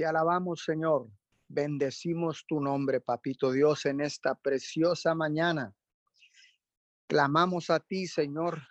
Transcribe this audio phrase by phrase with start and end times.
[0.00, 1.10] Te alabamos, Señor.
[1.46, 5.74] Bendecimos tu nombre, Papito Dios, en esta preciosa mañana.
[7.06, 8.62] Clamamos a ti, Señor,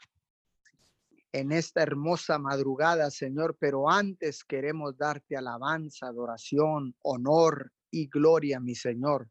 [1.31, 8.73] en esta hermosa madrugada, Señor, pero antes queremos darte alabanza, adoración, honor y gloria, mi
[8.73, 9.29] Señor.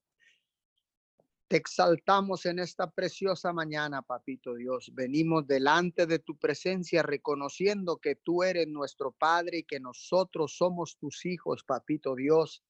[1.49, 4.91] Te exaltamos en esta preciosa mañana, Papito Dios.
[4.93, 10.99] Venimos delante de tu presencia reconociendo que tú eres nuestro Padre y que nosotros somos
[10.99, 12.63] tus hijos, Papito Dios.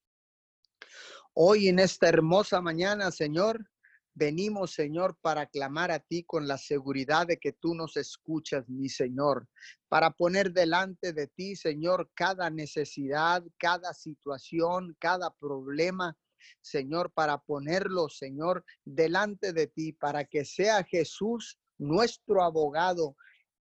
[1.35, 3.69] Hoy en esta hermosa mañana, Señor,
[4.15, 8.89] venimos, Señor, para clamar a ti con la seguridad de que tú nos escuchas, mi
[8.89, 9.49] Señor,
[9.89, 16.17] para poner delante de ti, Señor, cada necesidad, cada situación, cada problema
[16.61, 23.17] Señor, para ponerlo, Señor, delante de ti, para que sea Jesús nuestro abogado,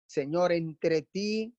[0.05, 1.53] Señor, entre ti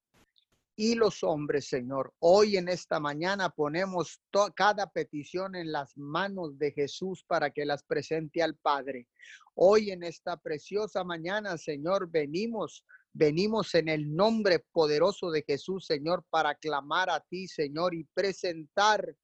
[0.77, 2.13] y los hombres, Señor.
[2.19, 4.21] Hoy en esta mañana ponemos
[4.55, 9.07] cada petición en las manos de Jesús para que las presente al Padre.
[9.55, 16.25] Hoy en esta preciosa mañana, Señor, venimos Venimos en el nombre poderoso de Jesús, Señor,
[16.31, 19.15] para clamar a ti, Señor, y presentar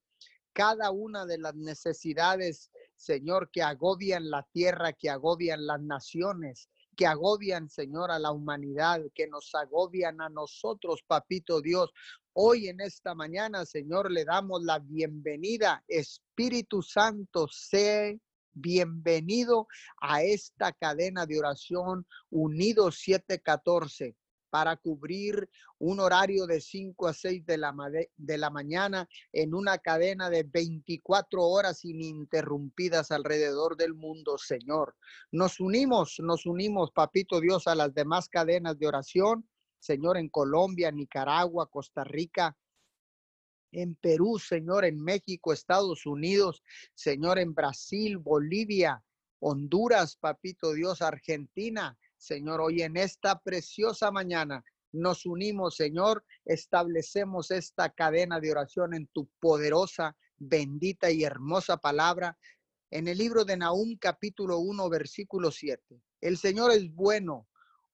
[0.58, 7.06] cada una de las necesidades, Señor, que agobian la tierra, que agobian las naciones, que
[7.06, 11.92] agobian, Señor, a la humanidad, que nos agobian a nosotros, Papito Dios.
[12.32, 15.84] Hoy en esta mañana, Señor, le damos la bienvenida.
[15.86, 18.18] Espíritu Santo, sé
[18.52, 19.68] bienvenido
[20.00, 24.16] a esta cadena de oración Unido 714
[24.50, 27.74] para cubrir un horario de 5 a 6 de la,
[28.16, 34.96] de la mañana en una cadena de 24 horas ininterrumpidas alrededor del mundo, Señor.
[35.30, 40.90] Nos unimos, nos unimos, Papito Dios, a las demás cadenas de oración, Señor, en Colombia,
[40.90, 42.56] Nicaragua, Costa Rica,
[43.72, 46.62] en Perú, Señor, en México, Estados Unidos,
[46.94, 49.04] Señor, en Brasil, Bolivia,
[49.40, 57.90] Honduras, Papito Dios, Argentina, Señor, hoy en esta preciosa mañana nos unimos, Señor, establecemos esta
[57.90, 62.36] cadena de oración en tu poderosa, bendita y hermosa palabra.
[62.90, 66.02] En el libro de Nahum capítulo 1 versículo 7.
[66.20, 67.46] El Señor es bueno,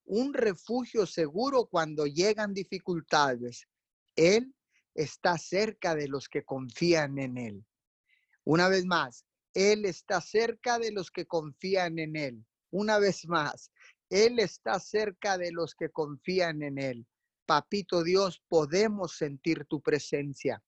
[0.06, 3.68] un refugio seguro cuando llegan dificultades.
[4.16, 4.54] Él
[4.94, 7.64] está cerca de los que confían en Él.
[8.44, 12.46] Una vez más, Él está cerca de los que confían en Él.
[12.70, 13.70] Una vez más,
[14.10, 17.06] él está cerca de los que confían en Él.
[17.46, 20.62] Papito Dios, podemos sentir tu presencia.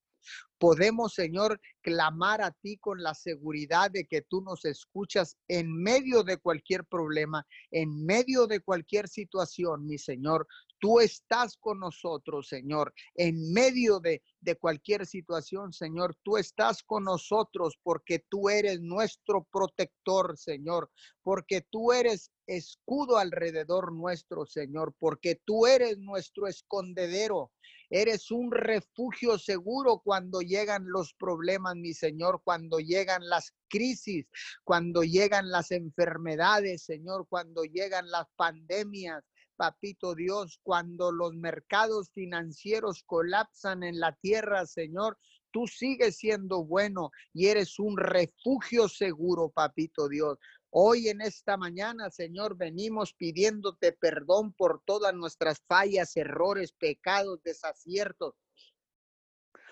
[0.58, 6.22] Podemos, Señor, clamar a ti con la seguridad de que tú nos escuchas en medio
[6.22, 10.46] de cualquier problema, en medio de cualquier situación, mi Señor.
[10.78, 16.16] Tú estás con nosotros, Señor, en medio de, de cualquier situación, Señor.
[16.22, 20.90] Tú estás con nosotros porque tú eres nuestro protector, Señor,
[21.22, 27.52] porque tú eres escudo alrededor nuestro, Señor, porque tú eres nuestro escondedero.
[27.90, 34.26] Eres un refugio seguro cuando llegan los problemas, mi Señor, cuando llegan las crisis,
[34.64, 39.24] cuando llegan las enfermedades, Señor, cuando llegan las pandemias.
[39.56, 45.16] Papito Dios, cuando los mercados financieros colapsan en la tierra, Señor,
[45.50, 50.38] tú sigues siendo bueno y eres un refugio seguro, Papito Dios.
[50.78, 58.34] Hoy en esta mañana, Señor, venimos pidiéndote perdón por todas nuestras fallas, errores, pecados, desaciertos.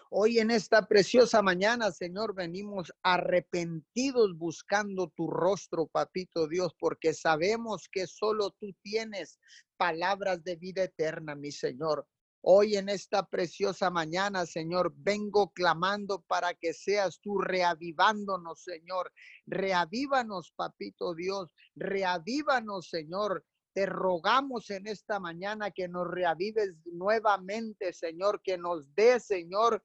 [0.08, 7.86] Hoy en esta preciosa mañana, Señor, venimos arrepentidos buscando tu rostro, papito Dios, porque sabemos
[7.92, 9.38] que solo tú tienes
[9.76, 12.08] palabras de vida eterna, mi Señor.
[12.46, 19.10] Hoy en esta preciosa mañana, Señor, vengo clamando para que seas tú reavivándonos, Señor.
[19.46, 21.48] Reavívanos, papito Dios.
[21.74, 23.46] Reavívanos, Señor.
[23.72, 29.82] Te rogamos en esta mañana que nos reavives nuevamente, Señor, que nos dé, Señor,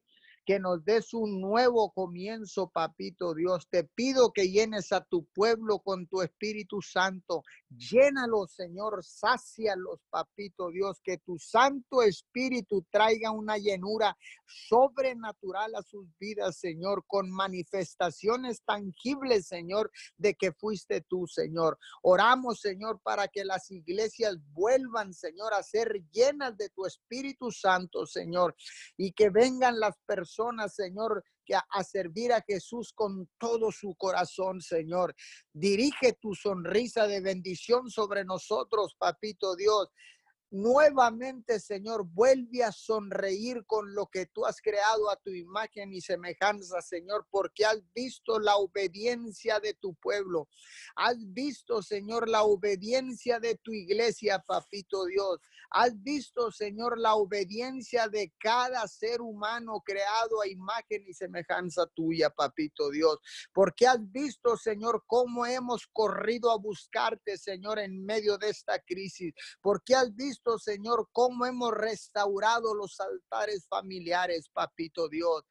[0.50, 3.68] que nos des un nuevo comienzo, papito Dios.
[3.70, 7.44] Te pido que llenes a tu pueblo con tu Espíritu Santo.
[7.70, 11.02] Llénalos, Señor, sácialos, papito Dios.
[11.04, 14.18] Que tu Santo Espíritu traiga una llenura
[14.68, 21.78] sobrenatural a sus vidas, Señor, con manifestaciones tangibles, Señor, de que fuiste tú, Señor.
[22.02, 28.08] Oramos, Señor, para que las iglesias vuelvan, Señor, a ser llenas de tu Espíritu Santo,
[28.08, 28.56] Señor,
[28.98, 30.39] y que vengan las personas
[30.70, 35.16] Señor, que a, servir a Jesús con todo su corazón, Señor.
[35.52, 39.90] Dirige tu sonrisa de bendición sobre nosotros, papito Dios.
[40.52, 46.02] nuevamente, Señor, vuelve a sonreír con lo que tú has creado a tu imagen y
[46.02, 50.48] semejanza, Señor, porque has visto la obediencia de tu pueblo.
[50.96, 55.40] Has visto, Señor, la obediencia de tu iglesia, papito Dios.
[55.72, 62.30] Has visto, Señor, la obediencia de cada ser humano creado a imagen y semejanza tuya,
[62.30, 63.18] papito Dios.
[63.54, 69.34] Porque has visto, Señor, cómo hemos corrido a buscarte, Señor, en medio de esta crisis.
[69.62, 75.44] Porque has visto, Señor, cómo hemos restaurado los altares familiares, papito Dios.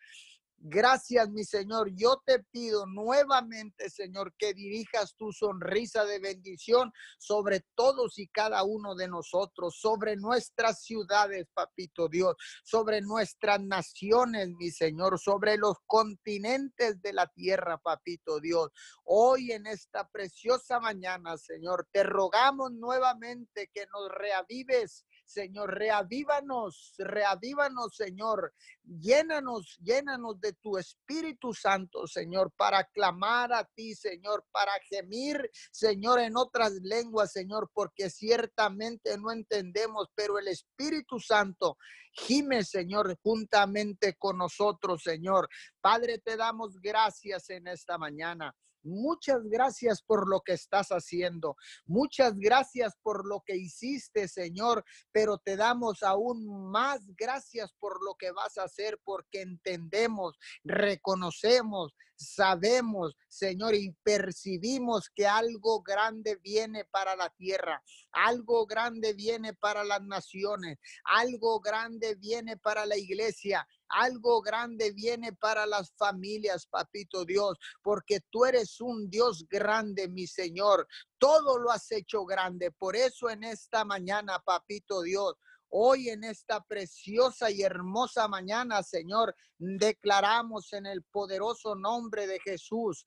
[0.60, 1.90] Gracias, mi Señor.
[1.94, 8.64] Yo te pido nuevamente, Señor, que dirijas tu sonrisa de bendición sobre todos y cada
[8.64, 12.34] uno de nosotros, sobre nuestras ciudades, papito Dios,
[12.64, 18.70] sobre nuestras naciones, mi Señor, sobre los continentes de la tierra, papito Dios.
[19.04, 27.94] Hoy en esta preciosa mañana, Señor, te rogamos nuevamente que nos reavives Señor, reavívanos, reavívanos,
[27.94, 28.54] Señor.
[28.82, 36.20] Llénanos, llénanos de tu Espíritu Santo, Señor, para clamar a ti, Señor, para gemir, Señor,
[36.20, 41.76] en otras lenguas, Señor, porque ciertamente no entendemos, pero el Espíritu Santo
[42.12, 45.48] gime, Señor, juntamente con nosotros, Señor.
[45.80, 48.54] Padre, te damos gracias en esta mañana.
[48.88, 51.56] Muchas gracias por lo que estás haciendo.
[51.86, 58.14] Muchas gracias por lo que hiciste, Señor, pero te damos aún más gracias por lo
[58.14, 66.84] que vas a hacer porque entendemos, reconocemos, sabemos, Señor, y percibimos que algo grande viene
[66.84, 67.82] para la tierra,
[68.12, 75.32] algo grande viene para las naciones, algo grande viene para la iglesia, algo grande viene
[75.32, 80.86] para las familias, papito Dios, porque tú eres un Dios grande, mi Señor.
[81.18, 82.70] Todo lo has hecho grande.
[82.70, 85.34] Por eso en esta mañana, papito Dios,
[85.70, 93.06] Hoy en esta preciosa y hermosa mañana, Señor, declaramos en el poderoso nombre de Jesús,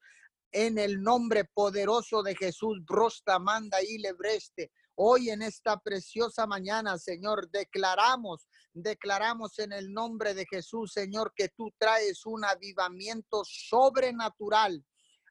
[0.51, 4.71] en el nombre poderoso de Jesús, Brosta, Manda y Lebreste.
[4.95, 11.49] Hoy en esta preciosa mañana, Señor, declaramos, declaramos en el nombre de Jesús, Señor, que
[11.49, 14.83] tú traes un avivamiento sobrenatural,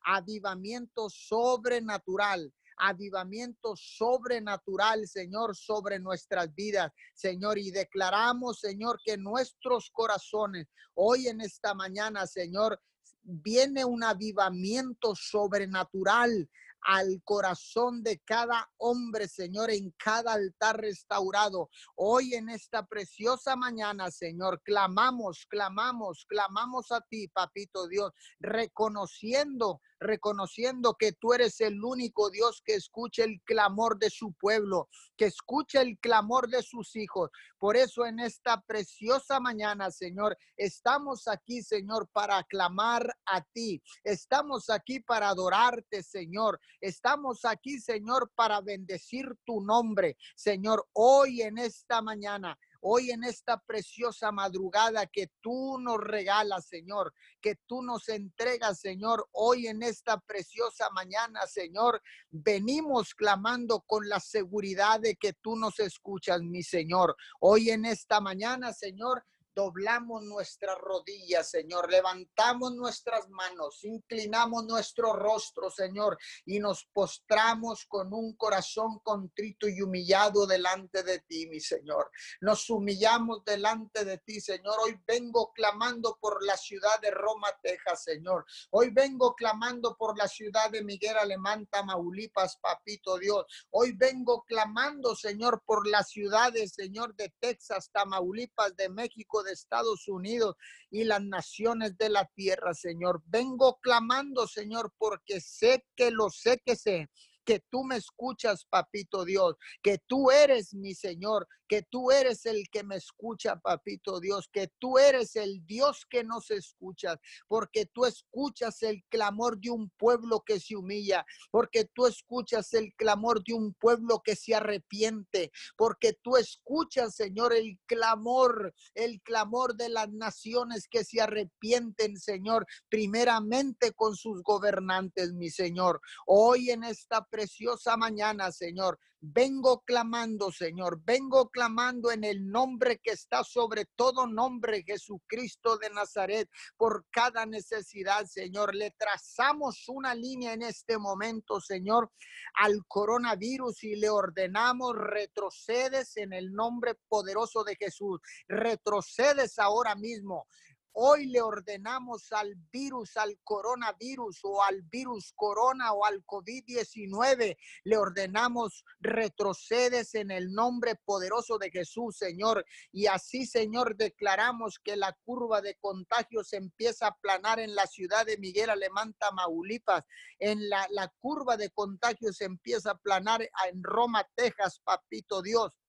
[0.05, 7.59] avivamiento sobrenatural avivamiento sobrenatural, Señor, sobre nuestras vidas, Señor.
[7.59, 12.81] Y declaramos, Señor, que nuestros corazones, hoy en esta mañana, Señor,
[13.23, 16.49] viene un avivamiento sobrenatural
[16.82, 21.69] al corazón de cada hombre, Señor, en cada altar restaurado.
[21.97, 30.97] Hoy en esta preciosa mañana, Señor, clamamos, clamamos, clamamos a ti, papito Dios, reconociendo reconociendo
[30.99, 35.82] que tú eres el único Dios que escucha el clamor de su pueblo, que escucha
[35.82, 37.31] el clamor de sus hijos.
[37.58, 43.82] Por eso en esta preciosa mañana, Señor, estamos aquí, Señor, para clamar a ti.
[44.02, 46.58] Estamos aquí para adorarte, Señor.
[46.81, 53.59] Estamos aquí, Señor, para bendecir tu nombre, Señor, hoy en esta mañana hoy en esta
[53.59, 60.19] preciosa madrugada que tú nos regalas, Señor, que tú nos entregas, Señor, hoy en esta
[60.21, 67.17] preciosa mañana, Señor, venimos clamando con la seguridad de que tú nos escuchas, mi Señor.
[67.41, 69.25] Hoy en esta mañana, Señor,
[69.55, 78.12] doblamos nuestras rodillas, Señor, levantamos nuestras manos, inclinamos nuestro rostro, Señor, y nos postramos con
[78.12, 82.11] un corazón contrito y humillado delante de ti, mi Señor.
[82.40, 84.75] Nos humillamos delante de ti, Señor.
[84.85, 88.45] Hoy vengo clamando por la ciudad de Roma, Texas, Señor.
[88.71, 93.45] Hoy vengo clamando por la ciudad de Miguel Alemán, Tamaulipas, Papito Dios.
[93.71, 100.09] Hoy vengo clamando, Señor, por las ciudades, Señor, de Texas, Tamaulipas, de México, de Estados
[100.09, 100.56] Unidos
[100.90, 103.23] y las naciones de la tierra, Señor.
[103.26, 107.11] Vengo clamando, Señor, porque sé que lo sé que sé
[107.50, 112.69] que tú me escuchas, papito Dios, que tú eres mi Señor, que tú eres el
[112.71, 117.16] que me escucha, papito Dios, que tú eres el Dios que nos escucha,
[117.49, 122.92] porque tú escuchas el clamor de un pueblo que se humilla, porque tú escuchas el
[122.95, 129.75] clamor de un pueblo que se arrepiente, porque tú escuchas, Señor, el clamor, el clamor
[129.75, 136.00] de las naciones que se arrepienten, Señor, primeramente con sus gobernantes, mi Señor.
[136.26, 138.99] Hoy en esta preciosa mañana, Señor.
[139.23, 145.90] Vengo clamando, Señor, vengo clamando en el nombre que está sobre todo nombre, Jesucristo de
[145.90, 148.75] Nazaret, por cada necesidad, Señor.
[148.75, 152.11] Le trazamos una línea en este momento, Señor,
[152.54, 158.20] al coronavirus y le ordenamos retrocedes en el nombre poderoso de Jesús.
[158.49, 160.47] Retrocedes ahora mismo.
[160.92, 167.97] Hoy le ordenamos al virus, al coronavirus o al virus corona o al COVID-19, le
[167.97, 172.64] ordenamos retrocedes en el nombre poderoso de Jesús, Señor.
[172.92, 178.26] Y así, Señor, declaramos que la curva de contagios empieza a planar en la ciudad
[178.26, 180.04] de Miguel Alemán, Tamaulipas.
[180.38, 185.79] En la, la curva de contagios empieza a planar en Roma, Texas, papito Dios.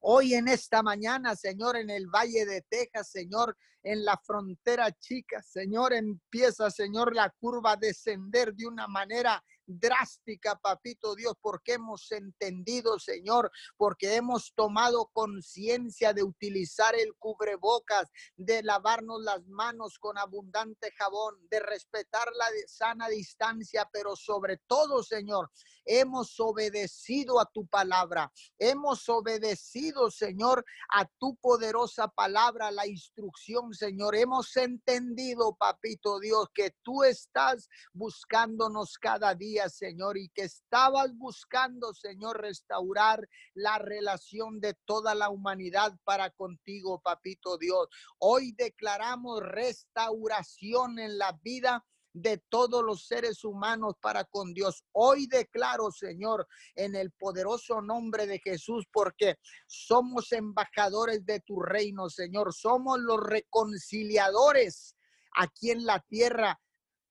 [0.00, 5.42] Hoy en esta mañana, Señor, en el Valle de Texas, Señor, en la frontera chica,
[5.42, 9.42] Señor, empieza, Señor, la curva a descender de una manera
[9.78, 18.10] drástica, papito Dios, porque hemos entendido, Señor, porque hemos tomado conciencia de utilizar el cubrebocas,
[18.36, 25.02] de lavarnos las manos con abundante jabón, de respetar la sana distancia, pero sobre todo,
[25.02, 25.50] Señor,
[25.84, 34.14] hemos obedecido a tu palabra, hemos obedecido, Señor, a tu poderosa palabra, la instrucción, Señor.
[34.16, 41.92] Hemos entendido, papito Dios, que tú estás buscándonos cada día Señor, y que estabas buscando,
[41.94, 47.88] Señor, restaurar la relación de toda la humanidad para contigo, papito Dios.
[48.18, 54.84] Hoy declaramos restauración en la vida de todos los seres humanos para con Dios.
[54.92, 62.10] Hoy declaro, Señor, en el poderoso nombre de Jesús, porque somos embajadores de tu reino,
[62.10, 62.52] Señor.
[62.52, 64.96] Somos los reconciliadores
[65.34, 66.60] aquí en la tierra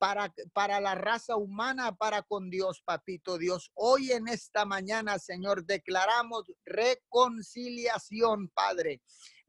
[0.01, 3.69] para, para la raza humana, para con Dios, papito Dios.
[3.75, 8.99] Hoy en esta mañana, Señor, declaramos reconciliación, Padre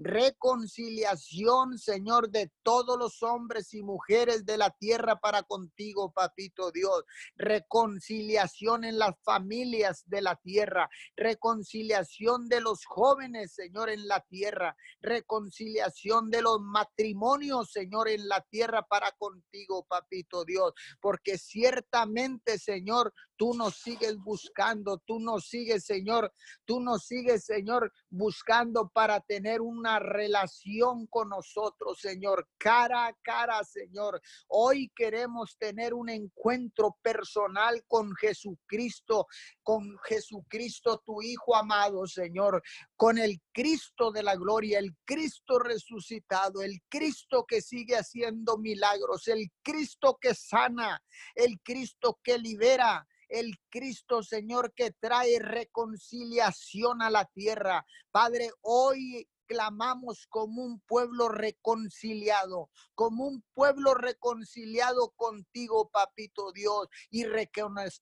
[0.03, 7.05] reconciliación, Señor, de todos los hombres y mujeres de la tierra para contigo, papito Dios.
[7.37, 10.89] Reconciliación en las familias de la tierra.
[11.17, 14.77] Reconciliación de los jóvenes, Señor, en la tierra.
[15.01, 20.73] Reconciliación de los matrimonios, Señor, en la tierra para contigo, papito Dios.
[21.01, 26.33] Porque ciertamente, Señor, tú nos sigues buscando, tú nos sigues, Señor,
[26.65, 33.65] tú nos sigues, Señor, buscando para tener una relación con nosotros, Señor, cara a cara,
[33.65, 34.23] Señor.
[34.47, 39.27] Hoy queremos tener un encuentro personal con Jesucristo,
[39.65, 42.63] con Jesucristo, tu Hijo amado, Señor,
[42.95, 49.27] con el Cristo de la gloria, el Cristo resucitado, el Cristo que sigue haciendo milagros,
[49.27, 51.03] el Cristo que sana,
[51.35, 57.85] el Cristo que libera, el Cristo, Señor, que trae reconciliación a la tierra.
[58.11, 67.25] Padre, hoy clamamos como un pueblo reconciliado, como un pueblo reconciliado contigo, papito Dios, y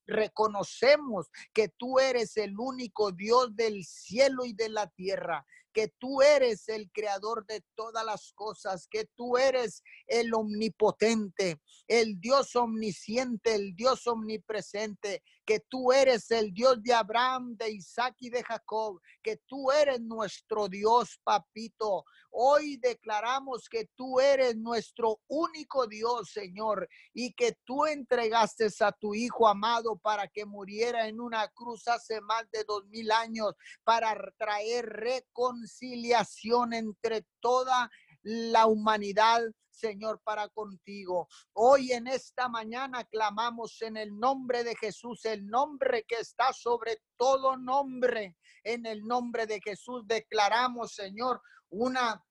[0.06, 6.22] reconocemos que tú eres el único Dios del cielo y de la tierra que tú
[6.22, 13.54] eres el creador de todas las cosas, que tú eres el omnipotente, el Dios omnisciente,
[13.54, 19.00] el Dios omnipresente, que tú eres el Dios de Abraham, de Isaac y de Jacob,
[19.22, 22.04] que tú eres nuestro Dios, papito.
[22.30, 29.14] Hoy declaramos que tú eres nuestro único Dios, Señor, y que tú entregaste a tu
[29.14, 34.16] Hijo amado para que muriera en una cruz hace más de dos mil años para
[34.38, 37.90] traer reconciliación entre toda
[38.22, 41.28] la humanidad, Señor, para contigo.
[41.54, 46.98] Hoy en esta mañana clamamos en el nombre de Jesús, el nombre que está sobre
[47.16, 48.36] todo nombre.
[48.64, 52.24] En el nombre de Jesús declaramos, Señor, una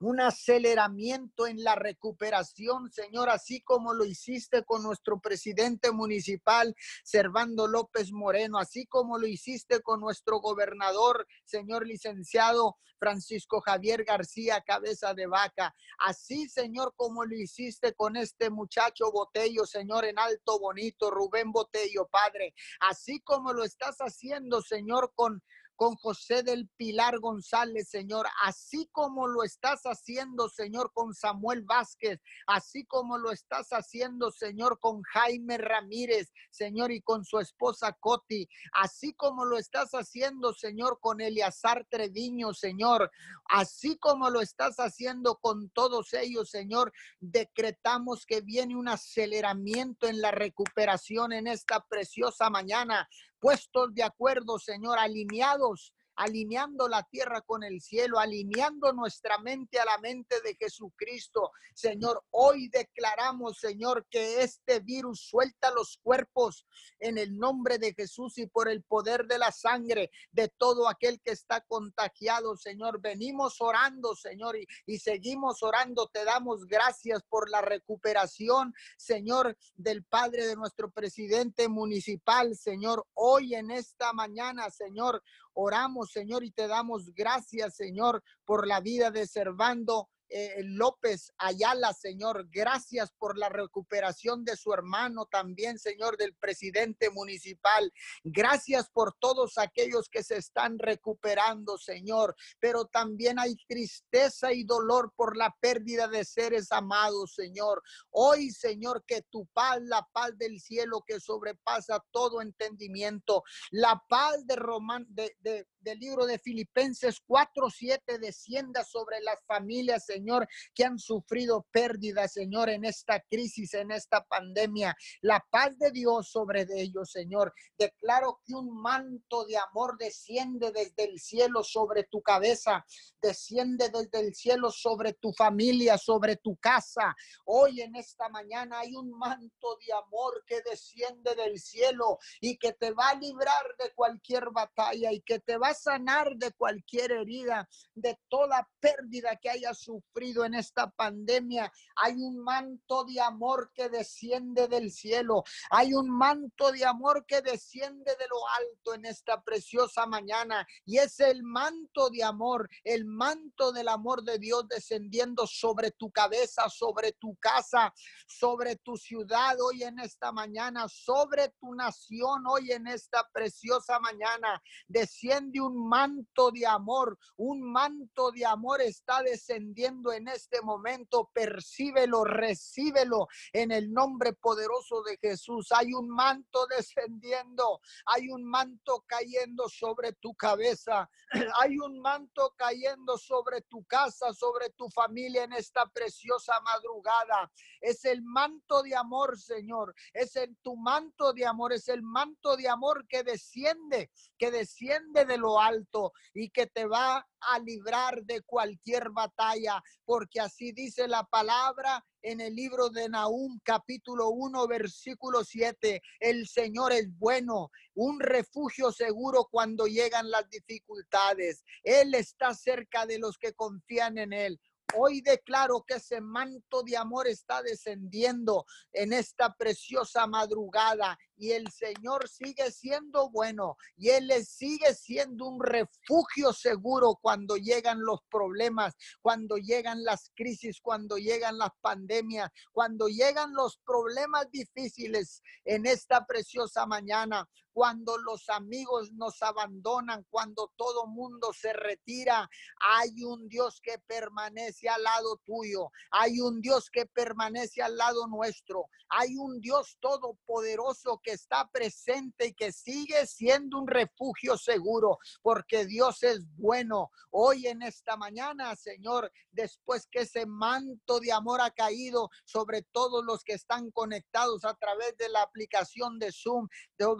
[0.00, 6.74] un aceleramiento en la recuperación, Señor, así como lo hiciste con nuestro presidente municipal,
[7.04, 14.62] Servando López Moreno, así como lo hiciste con nuestro gobernador, señor licenciado Francisco Javier García
[14.66, 20.58] Cabeza de Vaca, así, Señor, como lo hiciste con este muchacho Botello, Señor, en Alto
[20.58, 25.42] Bonito, Rubén Botello, Padre, así como lo estás haciendo, Señor, con
[25.76, 32.20] con José del Pilar González, Señor, así como lo estás haciendo, Señor, con Samuel Vázquez,
[32.46, 38.48] así como lo estás haciendo, Señor, con Jaime Ramírez, Señor, y con su esposa Coti,
[38.72, 43.10] así como lo estás haciendo, Señor, con Eliazar Treviño, Señor,
[43.48, 50.20] así como lo estás haciendo con todos ellos, Señor, decretamos que viene un aceleramiento en
[50.20, 53.08] la recuperación en esta preciosa mañana
[53.40, 59.84] puestos de acuerdo, Señor, alineados alineando la tierra con el cielo, alineando nuestra mente a
[59.84, 61.52] la mente de Jesucristo.
[61.74, 66.66] Señor, hoy declaramos, Señor, que este virus suelta los cuerpos
[66.98, 71.20] en el nombre de Jesús y por el poder de la sangre de todo aquel
[71.20, 73.00] que está contagiado, Señor.
[73.00, 76.08] Venimos orando, Señor, y, y seguimos orando.
[76.08, 83.06] Te damos gracias por la recuperación, Señor, del Padre de nuestro presidente municipal, Señor.
[83.14, 85.22] Hoy en esta mañana, Señor,
[85.56, 91.92] oramos Señor, y te damos gracias, Señor, por la vida de Servando eh, López Ayala,
[91.92, 92.48] Señor.
[92.50, 97.92] Gracias por la recuperación de su hermano también, Señor, del presidente municipal.
[98.24, 102.34] Gracias por todos aquellos que se están recuperando, Señor.
[102.58, 107.82] Pero también hay tristeza y dolor por la pérdida de seres amados, Señor.
[108.10, 114.46] Hoy, Señor, que tu paz, la paz del cielo que sobrepasa todo entendimiento, la paz
[114.46, 120.84] de Román, de, de, del libro de Filipenses 4:7 descienda sobre las familias, Señor, que
[120.84, 124.96] han sufrido pérdidas, Señor, en esta crisis, en esta pandemia.
[125.20, 127.54] La paz de Dios sobre ellos, Señor.
[127.78, 132.84] Declaro que un manto de amor desciende desde el cielo sobre tu cabeza,
[133.22, 137.14] desciende desde el cielo sobre tu familia, sobre tu casa.
[137.44, 142.72] Hoy en esta mañana hay un manto de amor que desciende del cielo y que
[142.72, 147.12] te va a librar de cualquier batalla y que te va a sanar de cualquier
[147.12, 151.72] herida, de toda pérdida que haya sufrido en esta pandemia.
[151.96, 155.44] Hay un manto de amor que desciende del cielo.
[155.70, 160.66] Hay un manto de amor que desciende de lo alto en esta preciosa mañana.
[160.84, 166.10] Y es el manto de amor, el manto del amor de Dios descendiendo sobre tu
[166.10, 167.92] cabeza, sobre tu casa,
[168.26, 174.62] sobre tu ciudad hoy en esta mañana, sobre tu nación hoy en esta preciosa mañana.
[174.88, 181.30] Desciende un manto de amor, un manto de amor está descendiendo en este momento.
[181.32, 185.72] Percíbelo, recíbelo en el nombre poderoso de Jesús.
[185.72, 191.08] Hay un manto descendiendo, hay un manto cayendo sobre tu cabeza,
[191.60, 197.50] hay un manto cayendo sobre tu casa, sobre tu familia en esta preciosa madrugada.
[197.80, 199.94] Es el manto de amor, Señor.
[200.12, 205.24] Es en tu manto de amor, es el manto de amor que desciende, que desciende
[205.24, 211.22] de alto y que te va a librar de cualquier batalla, porque así dice la
[211.24, 216.02] palabra en el libro de Nahum capítulo 1 versículo 7.
[216.18, 221.62] El Señor es bueno, un refugio seguro cuando llegan las dificultades.
[221.84, 224.60] Él está cerca de los que confían en Él.
[224.94, 231.70] Hoy declaro que ese manto de amor está descendiendo en esta preciosa madrugada y el
[231.70, 238.94] Señor sigue siendo bueno y Él sigue siendo un refugio seguro cuando llegan los problemas,
[239.20, 246.26] cuando llegan las crisis, cuando llegan las pandemias, cuando llegan los problemas difíciles en esta
[246.26, 247.46] preciosa mañana
[247.76, 252.48] cuando los amigos nos abandonan, cuando todo mundo se retira,
[252.80, 258.28] hay un Dios que permanece al lado tuyo, hay un Dios que permanece al lado
[258.28, 265.18] nuestro, hay un Dios todopoderoso que está presente y que sigue siendo un refugio seguro,
[265.42, 267.10] porque Dios es bueno.
[267.32, 273.24] Hoy en esta mañana, Señor, después que ese manto de amor ha caído sobre todos
[273.24, 276.68] los que están conectados a través de la aplicación de Zoom,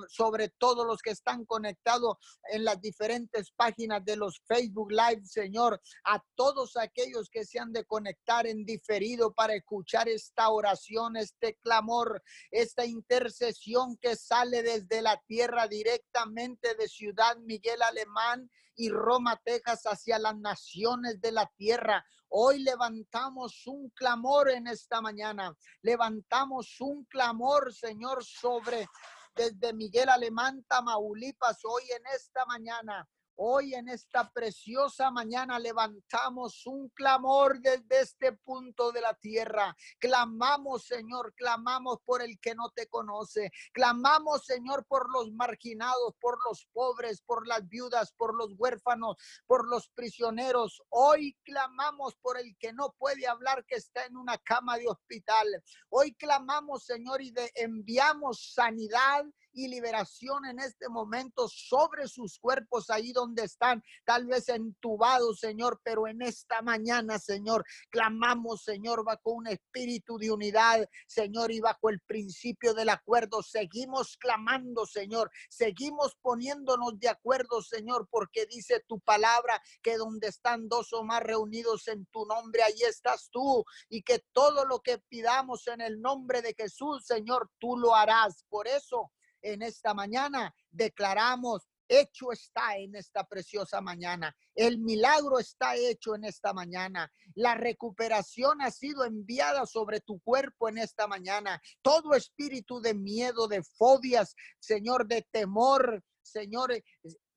[0.08, 2.16] sobre todos los que están conectados
[2.52, 7.72] en las diferentes páginas de los Facebook Live, Señor, a todos aquellos que se han
[7.72, 15.02] de conectar en diferido para escuchar esta oración, este clamor, esta intercesión que sale desde
[15.02, 21.50] la tierra directamente de Ciudad Miguel Alemán y Roma, Texas, hacia las naciones de la
[21.56, 22.04] tierra.
[22.28, 25.54] Hoy levantamos un clamor en esta mañana.
[25.82, 28.86] Levantamos un clamor, Señor, sobre
[29.34, 33.06] desde Miguel Alemán, Tamaulipas, hoy en esta mañana.
[33.38, 39.76] Hoy en esta preciosa mañana levantamos un clamor desde este punto de la tierra.
[39.98, 43.50] Clamamos, Señor, clamamos por el que no te conoce.
[43.74, 49.68] Clamamos, Señor, por los marginados, por los pobres, por las viudas, por los huérfanos, por
[49.68, 50.82] los prisioneros.
[50.88, 55.46] Hoy clamamos por el que no puede hablar, que está en una cama de hospital.
[55.90, 63.12] Hoy clamamos, Señor, y enviamos sanidad y liberación en este momento sobre sus cuerpos ahí
[63.12, 69.46] donde están, tal vez entubados, Señor, pero en esta mañana, Señor, clamamos, Señor, bajo un
[69.46, 76.98] espíritu de unidad, Señor, y bajo el principio del acuerdo, seguimos clamando, Señor, seguimos poniéndonos
[77.00, 82.04] de acuerdo, Señor, porque dice tu palabra que donde están dos o más reunidos en
[82.06, 86.54] tu nombre, ahí estás tú, y que todo lo que pidamos en el nombre de
[86.54, 88.44] Jesús, Señor, tú lo harás.
[88.50, 89.10] Por eso,
[89.52, 94.36] en esta mañana declaramos hecho está en esta preciosa mañana.
[94.54, 97.12] El milagro está hecho en esta mañana.
[97.34, 101.60] La recuperación ha sido enviada sobre tu cuerpo en esta mañana.
[101.82, 106.72] Todo espíritu de miedo, de fobias, Señor, de temor, Señor,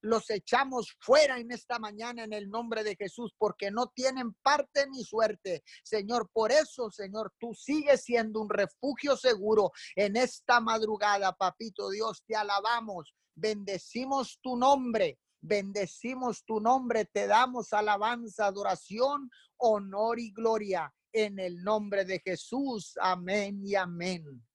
[0.01, 4.87] los echamos fuera en esta mañana en el nombre de Jesús, porque no tienen parte
[4.89, 5.63] ni suerte.
[5.83, 12.23] Señor, por eso, Señor, tú sigues siendo un refugio seguro en esta madrugada, papito Dios,
[12.27, 15.17] te alabamos, bendecimos tu nombre.
[15.41, 22.93] Bendecimos tu nombre, te damos alabanza, adoración, honor y gloria en el nombre de Jesús.
[22.99, 24.48] Amén y amén.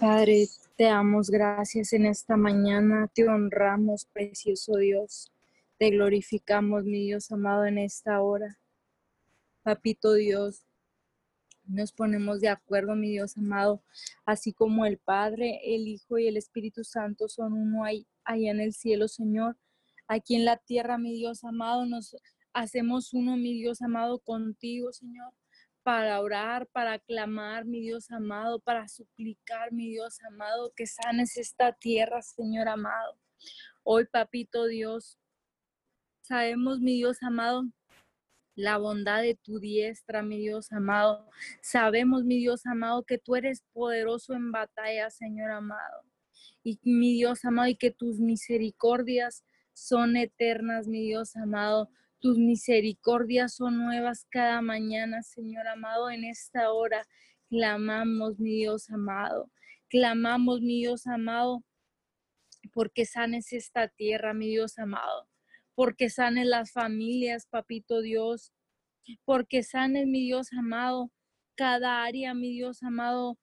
[0.00, 5.32] Padre, te damos gracias en esta mañana, te honramos, precioso Dios.
[5.76, 8.60] Te glorificamos, mi Dios amado, en esta hora.
[9.64, 10.62] Papito Dios,
[11.64, 13.82] nos ponemos de acuerdo, mi Dios amado,
[14.24, 18.60] así como el Padre, el Hijo y el Espíritu Santo son uno ahí, allá en
[18.60, 19.56] el cielo, Señor.
[20.06, 22.16] Aquí en la tierra, mi Dios amado, nos
[22.52, 25.32] hacemos uno, mi Dios amado, contigo, Señor
[25.88, 31.72] para orar, para clamar, mi Dios amado, para suplicar, mi Dios amado, que sanes esta
[31.72, 33.18] tierra, Señor amado.
[33.84, 35.18] Hoy, papito Dios,
[36.20, 37.64] sabemos, mi Dios amado,
[38.54, 41.26] la bondad de tu diestra, mi Dios amado.
[41.62, 46.02] Sabemos, mi Dios amado, que tú eres poderoso en batalla, Señor amado.
[46.62, 51.88] Y mi Dios amado, y que tus misericordias son eternas, mi Dios amado.
[52.20, 56.10] Tus misericordias son nuevas cada mañana, Señor amado.
[56.10, 57.06] En esta hora
[57.48, 59.52] clamamos, mi Dios amado.
[59.88, 61.64] Clamamos, mi Dios amado,
[62.72, 65.28] porque sanes esta tierra, mi Dios amado.
[65.76, 68.52] Porque sanes las familias, papito Dios.
[69.24, 71.12] Porque sanes, mi Dios amado,
[71.54, 73.38] cada área, mi Dios amado,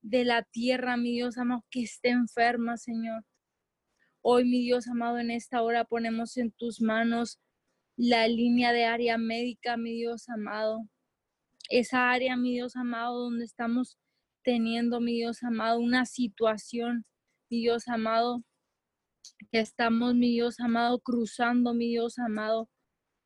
[0.00, 3.22] de la tierra, mi Dios amado, que esté enferma, Señor.
[4.22, 7.38] Hoy, mi Dios amado, en esta hora ponemos en tus manos
[7.96, 10.88] la línea de área médica, mi Dios amado.
[11.68, 13.98] Esa área, mi Dios amado, donde estamos
[14.42, 17.06] teniendo, mi Dios amado, una situación,
[17.48, 18.44] mi Dios amado,
[19.50, 22.68] que estamos, mi Dios amado, cruzando, mi Dios amado,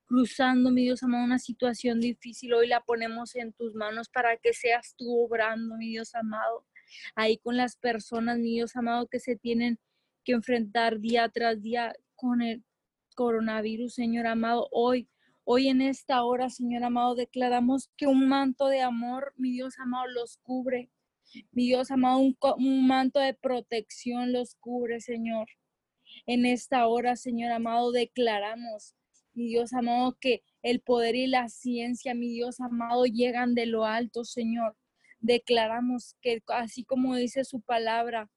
[0.07, 2.55] cruzando, mi Dios amado, una situación difícil.
[2.55, 6.65] Hoy la ponemos en tus manos para que seas tú obrando, mi Dios amado.
[7.15, 9.79] Ahí con las personas, mi Dios amado, que se tienen
[10.25, 12.65] que enfrentar día tras día con el,
[13.19, 15.09] coronavirus, Señor amado, hoy.
[15.43, 20.07] Hoy en esta hora, Señor amado, declaramos que un manto de amor, mi Dios amado,
[20.07, 20.89] los cubre.
[21.51, 25.49] Mi Dios amado, un, manto de protección los cubre, Señor.
[26.27, 28.95] En esta hora, Señor amado, declaramos,
[29.35, 33.85] mi Dios amado, que el poder y la ciencia, mi Dios amado, llegan de lo
[33.85, 34.77] alto, Señor.
[35.19, 38.31] Declaramos que así como dice su palabra,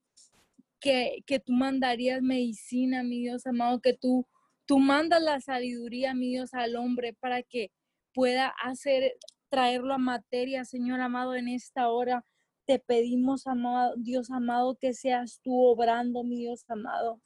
[0.80, 4.26] que, que tú mandarías medicina, mi Dios amado, que tú
[4.72, 7.74] Tú mandas la sabiduría, mi Dios, al hombre para que
[8.14, 9.18] pueda hacer,
[9.50, 12.24] traerlo a materia, Señor amado, en esta hora.
[12.66, 17.20] Te pedimos, amado, Dios amado, que seas tú obrando, mi Dios amado,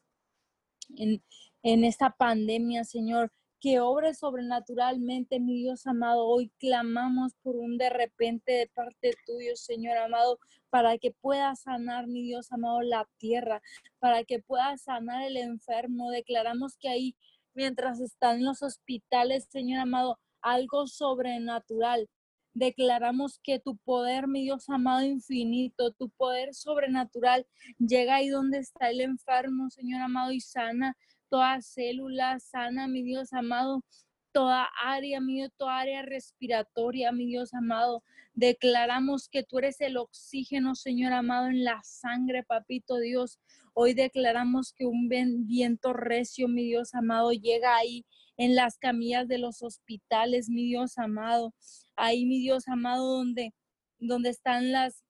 [0.97, 1.23] en,
[1.61, 3.31] en esta pandemia, Señor
[3.65, 6.27] que obre sobrenaturalmente, mi Dios amado.
[6.27, 12.05] Hoy clamamos por un de repente de parte tuyo, Señor amado, para que pueda sanar,
[12.05, 13.61] mi Dios amado, la tierra,
[13.97, 16.11] para que pueda sanar el enfermo.
[16.11, 17.15] Declaramos que ahí
[17.55, 22.07] mientras están en los hospitales, Señor amado, algo sobrenatural.
[22.53, 27.45] Declaramos que tu poder, mi Dios amado infinito, tu poder sobrenatural
[27.79, 30.95] llega ahí donde está el enfermo, Señor amado, y sana
[31.29, 33.83] toda célula, sana, mi Dios amado,
[34.35, 38.03] toda área, mi Dios, toda área respiratoria, mi Dios amado.
[38.33, 43.39] Declaramos que tú eres el oxígeno, Señor amado, en la sangre, papito Dios.
[43.73, 49.37] Hoy declaramos que un viento recio, mi Dios amado, llega ahí en las camillas de
[49.37, 51.53] los hospitales, mi Dios amado.
[51.95, 53.53] Ahí, mi Dios amado, donde,
[53.99, 55.05] donde están las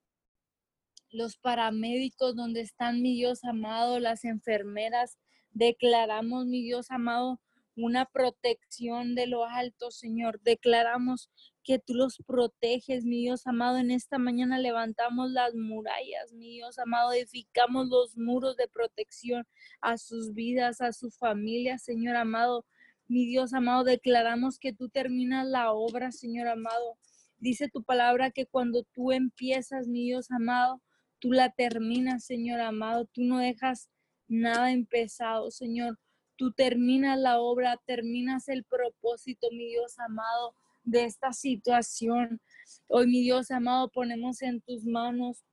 [1.10, 5.18] los paramédicos, donde están, mi Dios amado, las enfermeras.
[5.50, 7.40] Declaramos, mi Dios amado,
[7.76, 10.40] una protección de lo alto, Señor.
[10.42, 11.30] Declaramos
[11.64, 13.78] que tú los proteges, mi Dios amado.
[13.78, 17.12] En esta mañana levantamos las murallas, mi Dios amado.
[17.14, 19.46] Edificamos los muros de protección
[19.82, 22.66] a sus vidas, a su familia, Señor amado.
[23.08, 26.98] Mi Dios amado, declaramos que tú terminas la obra, Señor amado.
[27.38, 30.82] Dice tu palabra que cuando tú empiezas, mi Dios amado,
[31.20, 33.06] tú la terminas, Señor amado.
[33.06, 33.90] Tú no dejas
[34.28, 36.00] nada empezado, Señor.
[36.38, 42.42] Tú terminas la obra, terminas el propósito, mi Dios amado, de esta situación.
[42.88, 45.44] Hoy, mi Dios amado, ponemos en tus manos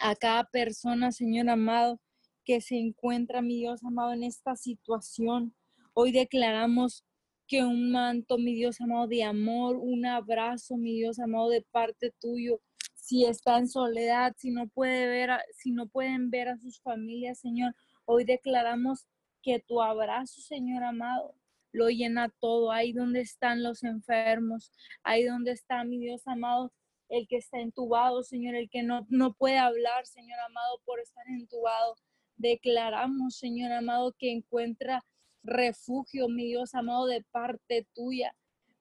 [0.00, 2.00] a cada persona, Señor amado,
[2.44, 5.54] que se encuentra, mi Dios amado, en esta situación.
[5.92, 7.04] Hoy declaramos
[7.46, 12.14] que un manto, mi Dios amado, de amor, un abrazo, mi Dios amado, de parte
[12.20, 12.60] tuyo.
[12.94, 17.40] Si está en soledad, si no puede ver, si no pueden ver a sus familias,
[17.40, 17.74] Señor,
[18.10, 19.06] hoy declaramos
[19.42, 21.34] que tu abrazo, Señor amado,
[21.72, 22.72] lo llena todo.
[22.72, 26.72] Ahí donde están los enfermos, ahí donde está mi Dios amado,
[27.08, 31.26] el que está entubado, Señor, el que no, no puede hablar, Señor amado, por estar
[31.28, 31.96] entubado.
[32.36, 35.04] Declaramos, Señor amado, que encuentra
[35.42, 38.34] refugio, mi Dios amado, de parte tuya,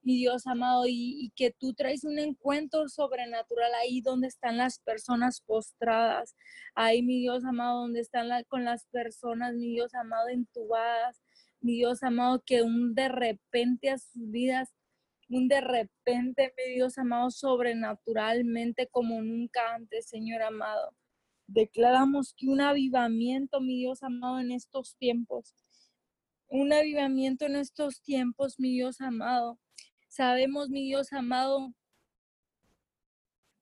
[0.09, 5.41] mi Dios amado, y, que tú traes un encuentro sobrenatural ahí donde están las personas
[5.41, 6.35] postradas,
[6.73, 11.21] ahí, mi Dios amado, donde están con las personas, mi Dios amado, entubadas,
[11.61, 14.73] mi Dios amado, que un de repente a sus vidas,
[15.29, 20.95] un de repente, mi Dios amado, sobrenaturalmente como nunca antes, Señor amado.
[21.45, 25.53] Declaramos que un avivamiento, mi Dios amado, en estos tiempos
[26.49, 29.59] un avivamiento en estos tiempos, mi Dios amado.
[30.19, 31.73] Sabemos, mi Dios amado,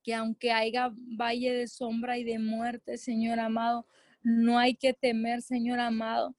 [0.01, 3.85] que aunque haya valle de sombra y de muerte, Señor amado,
[4.23, 6.35] no hay que temer, Señor amado.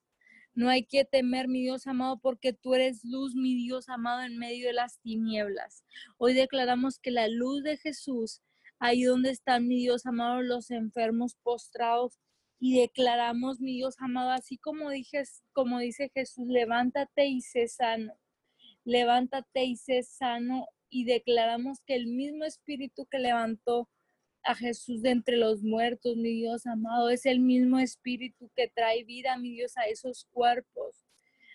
[0.55, 4.39] No hay que temer, mi Dios amado, porque tú eres luz, mi Dios amado, en
[4.39, 5.85] medio de las tinieblas.
[6.17, 8.43] Hoy declaramos que la luz de Jesús,
[8.81, 12.19] ahí donde están, mi Dios amado, los enfermos postrados,
[12.59, 18.15] y declaramos, mi Dios amado, así como, dije, como dice Jesús, levántate y sé sano,
[18.88, 23.87] levántate y sé sano y declaramos que el mismo espíritu que levantó
[24.42, 29.05] a Jesús de entre los muertos, mi Dios amado, es el mismo espíritu que trae
[29.05, 31.05] vida, mi Dios, a esos cuerpos,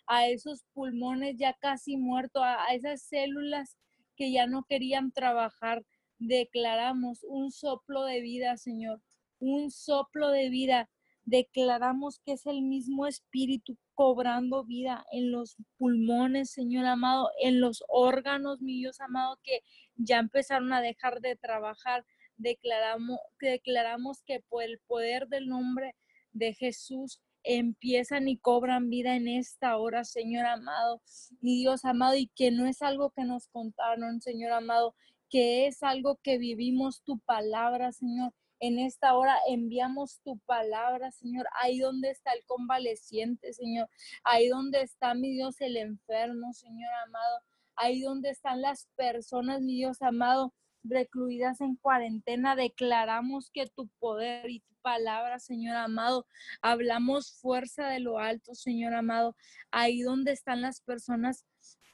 [0.05, 3.77] a esos pulmones ya casi muertos, a, a esas células
[4.15, 5.83] que ya no querían trabajar.
[6.19, 9.01] Declaramos un soplo de vida, Señor,
[9.39, 10.87] un soplo de vida
[11.25, 17.83] Declaramos que es el mismo espíritu cobrando vida en los pulmones, Señor amado, en los
[17.87, 19.61] órganos, mi Dios amado, que
[19.95, 22.05] ya empezaron a dejar de trabajar.
[22.37, 25.95] Declaramos, declaramos que por el poder del nombre
[26.33, 31.01] de Jesús empiezan y cobran vida en esta hora, Señor amado,
[31.41, 34.95] mi Dios amado, y que no es algo que nos contaron, Señor amado,
[35.29, 38.33] que es algo que vivimos tu palabra, Señor,
[38.63, 43.89] en esta hora enviamos tu palabra, Señor, ahí donde está el convaleciente, Señor,
[44.23, 47.39] ahí donde está, mi Dios, el enfermo, Señor amado,
[47.75, 54.49] ahí donde están las personas, mi Dios amado, recluidas en cuarentena, declaramos que tu poder
[54.49, 56.25] y tu palabra, Señor amado,
[56.61, 59.35] hablamos fuerza de lo alto, Señor amado,
[59.71, 61.45] ahí donde están las personas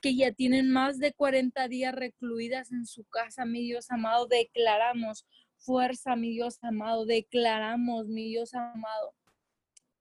[0.02, 5.26] que ya tienen más de 40 días recluidas en su casa, mi Dios amado, declaramos
[5.60, 7.06] fuerza, mi Dios amado.
[7.06, 9.14] Declaramos, mi Dios amado,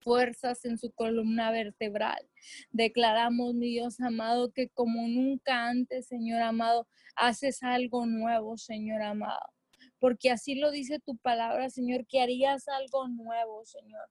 [0.01, 2.29] fuerzas en su columna vertebral.
[2.71, 9.53] Declaramos, mi Dios amado, que como nunca antes, Señor amado, haces algo nuevo, Señor amado.
[9.99, 14.09] Porque así lo dice tu palabra, Señor, que harías algo nuevo, Señor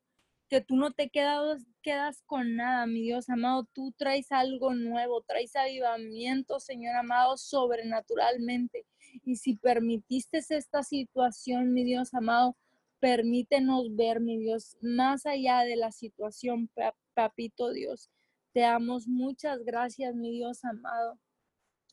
[0.50, 5.22] que tú no te quedas, quedas con nada, mi Dios amado, tú traes algo nuevo,
[5.22, 8.86] traes avivamiento, Señor amado, sobrenaturalmente.
[9.24, 12.56] Y si permitiste esta situación, mi Dios amado,
[13.00, 16.70] permítenos ver, mi Dios, más allá de la situación,
[17.14, 18.10] papito Dios.
[18.54, 21.20] Te damos muchas gracias, mi Dios amado.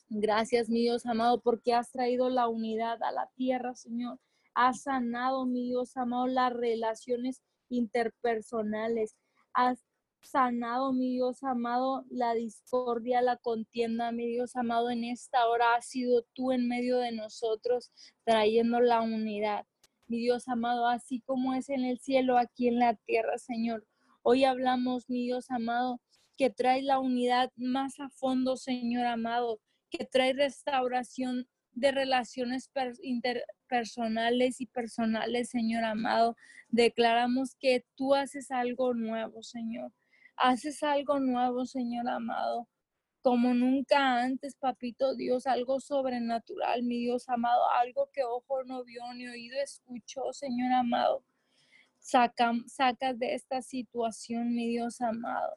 [0.09, 4.19] Gracias, mi Dios amado, porque has traído la unidad a la tierra, Señor.
[4.53, 9.15] Has sanado, mi Dios amado, las relaciones interpersonales.
[9.53, 9.83] Has
[10.25, 15.87] sanado, mi Dios amado, la discordia, la contienda, mi Dios amado, en esta hora has
[15.87, 17.91] sido tú en medio de nosotros,
[18.23, 19.65] trayendo la unidad.
[20.07, 23.87] Mi Dios amado, así como es en el cielo, aquí en la tierra, Señor.
[24.21, 26.01] Hoy hablamos, mi Dios amado,
[26.37, 29.59] que trae la unidad más a fondo, Señor amado,
[29.89, 32.69] que trae restauración de relaciones
[33.01, 36.35] interpersonales y personales, Señor amado.
[36.69, 39.91] Declaramos que tú haces algo nuevo, Señor.
[40.37, 42.67] Haces algo nuevo, Señor amado,
[43.21, 49.01] como nunca antes, papito Dios, algo sobrenatural, mi Dios amado, algo que ojo no vio
[49.13, 51.23] ni oído escuchó, Señor amado.
[51.99, 55.55] Saca, sacas de esta situación, mi Dios amado.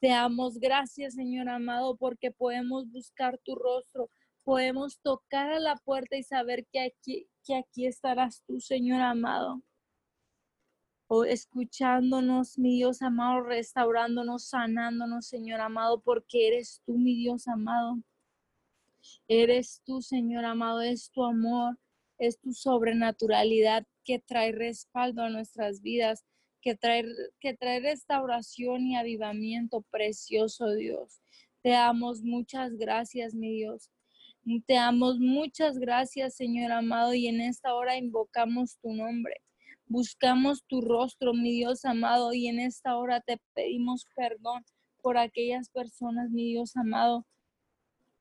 [0.00, 4.08] Te damos gracias, Señor amado, porque podemos buscar tu rostro,
[4.44, 9.60] podemos tocar a la puerta y saber que aquí, que aquí estarás tú, Señor amado.
[11.26, 17.98] Escuchándonos, mi Dios amado, restaurándonos, sanándonos, Señor amado, porque eres tú, mi Dios amado.
[19.26, 21.78] Eres tú, Señor amado, es tu amor,
[22.18, 26.24] es tu sobrenaturalidad que trae respaldo a nuestras vidas
[26.60, 27.04] que trae,
[27.40, 31.20] que trae restauración y avivamiento, precioso Dios.
[31.62, 33.90] Te damos muchas gracias, mi Dios.
[34.66, 39.40] Te damos muchas gracias, Señor amado, y en esta hora invocamos tu nombre.
[39.90, 44.64] Buscamos tu rostro, mi Dios amado, y en esta hora te pedimos perdón
[45.02, 47.26] por aquellas personas, mi Dios amado,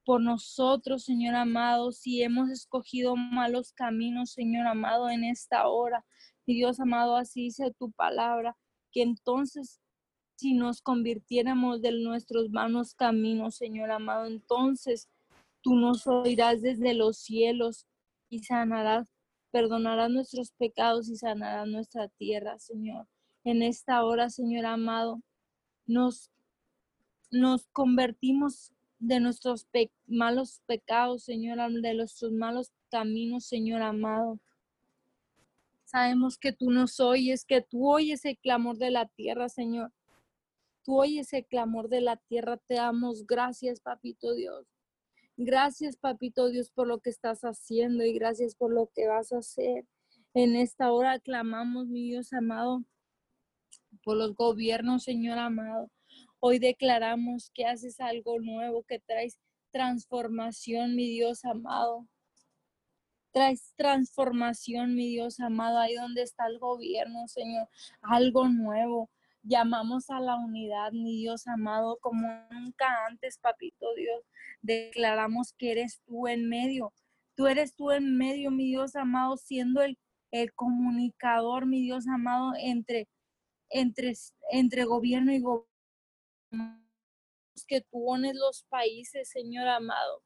[0.03, 6.03] por nosotros, Señor amado, si hemos escogido malos caminos, Señor amado, en esta hora.
[6.47, 8.57] Y Dios amado, así dice tu palabra,
[8.91, 9.79] que entonces
[10.37, 15.07] si nos convirtiéramos de nuestros malos caminos, Señor amado, entonces
[15.61, 17.85] tú nos oirás desde los cielos
[18.27, 19.18] y sanarás,
[19.51, 23.07] perdonarás nuestros pecados y sanarás nuestra tierra, Señor.
[23.43, 25.21] En esta hora, Señor amado,
[25.85, 26.29] nos,
[27.31, 29.67] nos convertimos de nuestros
[30.07, 34.39] malos pecados, Señor, de nuestros malos caminos, Señor amado.
[35.85, 39.91] Sabemos que tú nos oyes, que tú oyes el clamor de la tierra, Señor.
[40.83, 42.57] Tú oyes el clamor de la tierra.
[42.57, 44.67] Te damos gracias, Papito Dios.
[45.41, 49.37] Gracias, Papito Dios, por lo que estás haciendo y gracias por lo que vas a
[49.37, 49.85] hacer.
[50.33, 52.83] En esta hora clamamos, mi Dios amado,
[54.03, 55.89] por los gobiernos, Señor amado.
[56.41, 59.39] Hoy declaramos que haces algo nuevo, que traes
[59.71, 62.05] transformación, mi Dios amado
[63.31, 67.67] traes transformación, mi Dios amado, ahí donde está el gobierno, Señor,
[68.01, 69.09] algo nuevo.
[69.43, 74.23] Llamamos a la unidad, mi Dios amado, como nunca antes, papito Dios.
[74.61, 76.93] Declaramos que eres tú en medio.
[77.35, 79.97] Tú eres tú en medio, mi Dios amado, siendo el,
[80.31, 83.07] el comunicador, mi Dios amado, entre,
[83.69, 84.13] entre,
[84.51, 85.69] entre gobierno y gobierno.
[87.67, 90.23] Que tú pones los países, Señor amado.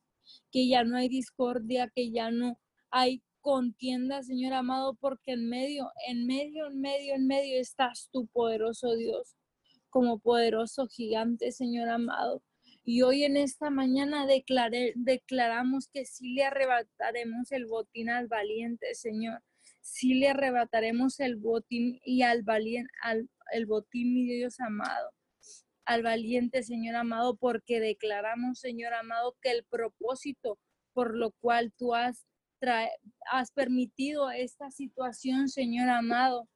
[0.51, 2.57] Que ya no hay discordia, que ya no
[2.89, 8.25] hay contienda, Señor amado, porque en medio, en medio, en medio, en medio estás tu
[8.27, 9.35] poderoso Dios,
[9.89, 12.41] como poderoso gigante, Señor amado.
[12.85, 18.95] Y hoy en esta mañana declaré, declaramos que sí le arrebataremos el botín al valiente,
[18.95, 19.41] Señor.
[19.81, 25.11] Sí le arrebataremos el botín y al valiente, al el botín, mi Dios amado.
[25.85, 30.57] Al valiente, Señor amado, porque declaramos, Señor amado, que el propósito
[30.93, 32.25] por lo cual tú has
[33.31, 36.47] has permitido esta situación, Señor amado.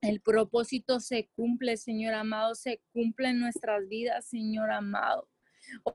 [0.00, 5.28] El propósito se cumple, Señor amado, se cumple en nuestras vidas, Señor amado.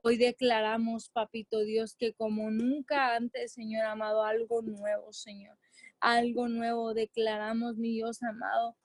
[0.01, 5.57] Hoy declaramos, Papito Dios, que como nunca antes, Señor amado, algo nuevo, Señor.
[5.99, 8.77] Algo nuevo declaramos, mi Dios amado.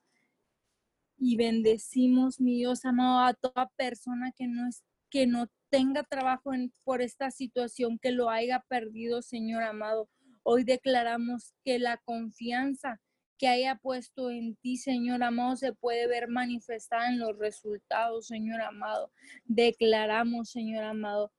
[1.16, 6.52] Y bendecimos, mi Dios amado, a toda persona que no, es, que no tenga trabajo
[6.84, 10.08] por esta situación, que lo haya perdido, Señor amado.
[10.44, 13.00] Hoy declaramos que la confianza
[13.38, 18.60] que haya puesto en ti, Señor amado, se puede ver manifestada en los resultados, Señor
[18.60, 19.10] amado.
[19.46, 21.32] Declaramos, Señor amado,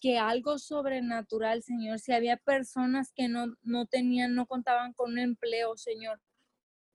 [0.00, 5.18] que algo sobrenatural, Señor, si había personas que no, no tenían, no contaban con un
[5.18, 6.18] empleo, Señor,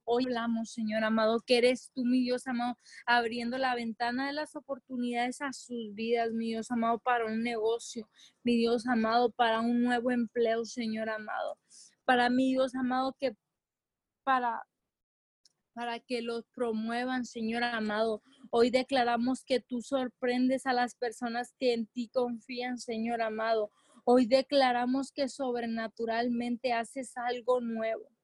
[0.09, 4.55] Hoy hablamos, Señor amado, que eres tú, mi Dios amado, abriendo la ventana de las
[4.55, 8.09] oportunidades a sus vidas, mi Dios amado, para un negocio,
[8.41, 11.59] mi Dios amado, para un nuevo empleo, Señor amado.
[12.05, 13.35] Para mi Dios amado, que
[14.23, 14.63] para
[15.73, 18.23] para que los promuevan, Señor amado.
[18.49, 23.71] Hoy declaramos que tú sorprendes a las personas que en ti confían, Señor amado.
[24.05, 28.16] Hoy declaramos que sobrenaturalmente haces algo nuevo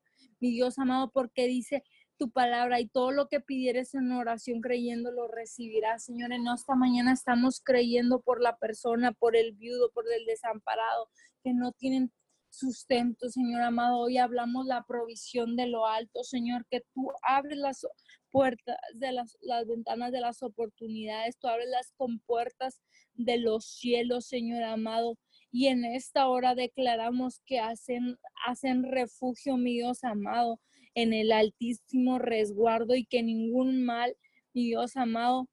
[0.44, 1.84] mi Dios amado, porque dice,
[2.18, 6.34] tu palabra y todo lo que pidieres en oración creyendo lo recibirás, Señor.
[6.34, 11.10] En esta mañana estamos creyendo por la persona, por el viudo, por el desamparado,
[11.46, 12.12] que no tienen
[12.50, 14.00] sustento, Señor amado.
[14.00, 17.88] Hoy hablamos la provisión de lo alto, Señor, que tú abres las
[18.30, 22.82] puertas de las, las ventanas de las oportunidades, tú abres las compuertas
[23.14, 25.18] de los cielos, Señor amado.
[25.54, 30.60] Y en esta hora declaramos que hacen, hacen refugio, Dios amado,
[30.96, 34.18] en el altísimo resguardo y que ningún mal,
[34.54, 35.48] mi Dios amado,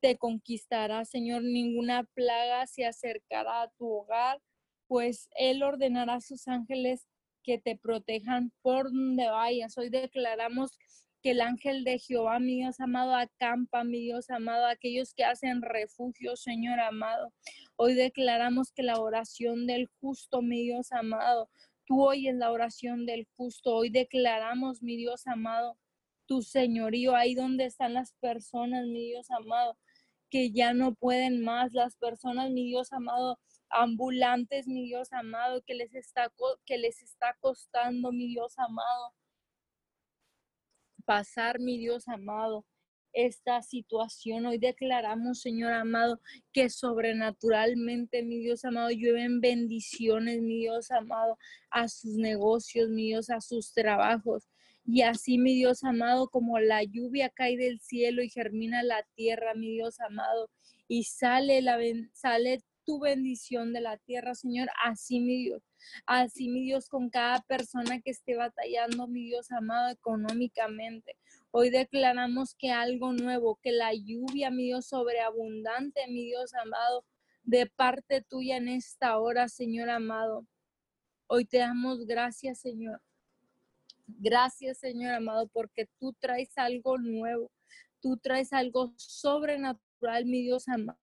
[0.00, 1.42] te conquistará, Señor.
[1.44, 4.40] Ninguna plaga se acercará a tu hogar
[4.90, 7.06] pues Él ordenará a sus ángeles
[7.44, 9.78] que te protejan por donde vayas.
[9.78, 10.76] Hoy declaramos
[11.22, 15.62] que el ángel de Jehová, mi Dios amado, acampa, mi Dios amado, aquellos que hacen
[15.62, 17.32] refugio, Señor amado.
[17.76, 21.50] Hoy declaramos que la oración del justo, mi Dios amado,
[21.86, 23.74] tú oyes la oración del justo.
[23.74, 25.76] Hoy declaramos, mi Dios amado,
[26.26, 29.76] tu señorío, ahí donde están las personas, mi Dios amado,
[30.30, 35.74] que ya no pueden más, las personas, mi Dios amado, ambulantes, mi Dios amado, que
[35.74, 36.32] les está,
[36.64, 39.12] que les está costando, mi Dios amado,
[41.10, 42.64] pasar, mi Dios amado,
[43.12, 44.46] esta situación.
[44.46, 46.20] Hoy declaramos, Señor amado,
[46.52, 51.36] que sobrenaturalmente, mi Dios amado, llueven bendiciones, mi Dios amado,
[51.68, 54.44] a sus negocios, mi Dios, a sus trabajos.
[54.86, 59.54] Y así, mi Dios amado, como la lluvia cae del cielo y germina la tierra,
[59.56, 60.48] mi Dios amado,
[60.86, 61.76] y sale, la,
[62.12, 64.68] sale tu bendición de la tierra, Señor.
[64.82, 65.62] Así, mi Dios.
[66.06, 71.16] Así, mi Dios, con cada persona que esté batallando, mi Dios amado, económicamente.
[71.52, 77.04] Hoy declaramos que algo nuevo, que la lluvia, mi Dios, sobreabundante, mi Dios amado,
[77.44, 80.44] de parte tuya en esta hora, Señor amado.
[81.28, 83.00] Hoy te damos gracias, Señor.
[84.08, 87.52] Gracias, Señor amado, porque tú traes algo nuevo.
[88.00, 90.98] Tú traes algo sobrenatural, mi Dios amado.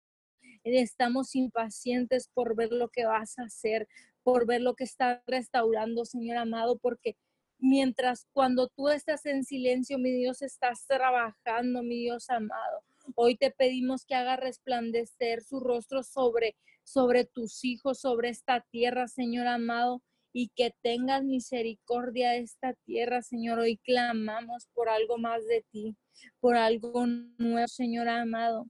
[0.76, 3.88] Estamos impacientes por ver lo que vas a hacer,
[4.24, 7.16] por ver lo que está restaurando, Señor amado, porque
[7.60, 12.84] mientras cuando tú estás en silencio, mi Dios, estás trabajando, mi Dios amado.
[13.16, 19.10] Hoy te pedimos que haga resplandecer su rostro sobre sobre tus hijos, sobre esta tierra,
[19.10, 20.02] Señor amado,
[20.32, 23.60] y que tengas misericordia de esta tierra, Señor.
[23.60, 25.98] Hoy clamamos por algo más de ti,
[26.40, 28.68] por algo nuevo, Señor amado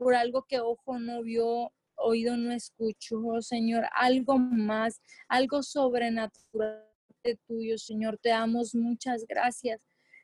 [0.00, 6.86] por algo que ojo no vio, oído no escuchó, oh Señor, algo más, algo sobrenatural
[7.22, 8.16] de tuyo, Señor.
[8.16, 9.82] Te damos muchas gracias.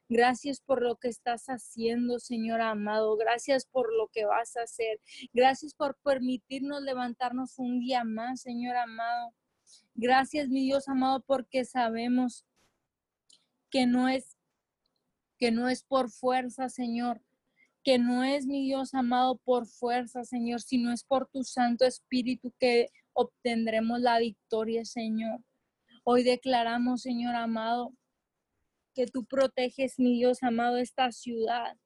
[0.09, 3.19] Gracias por lo que estás haciendo, Señor amado.
[3.19, 4.99] Gracias por lo que vas a hacer.
[5.35, 9.35] Gracias por permitirnos levantarnos un día más, Señor amado.
[9.95, 12.47] Gracias, mi Dios amado, porque sabemos
[13.69, 14.39] que no es
[15.37, 17.21] que no es por fuerza, Señor,
[17.87, 22.53] que no es mi Dios amado por fuerza, Señor, sino es por tu Santo Espíritu
[22.59, 25.39] que obtendremos la victoria, Señor.
[26.03, 27.95] Hoy declaramos, Señor amado,
[28.93, 31.77] que tú proteges, mi Dios amado, esta ciudad.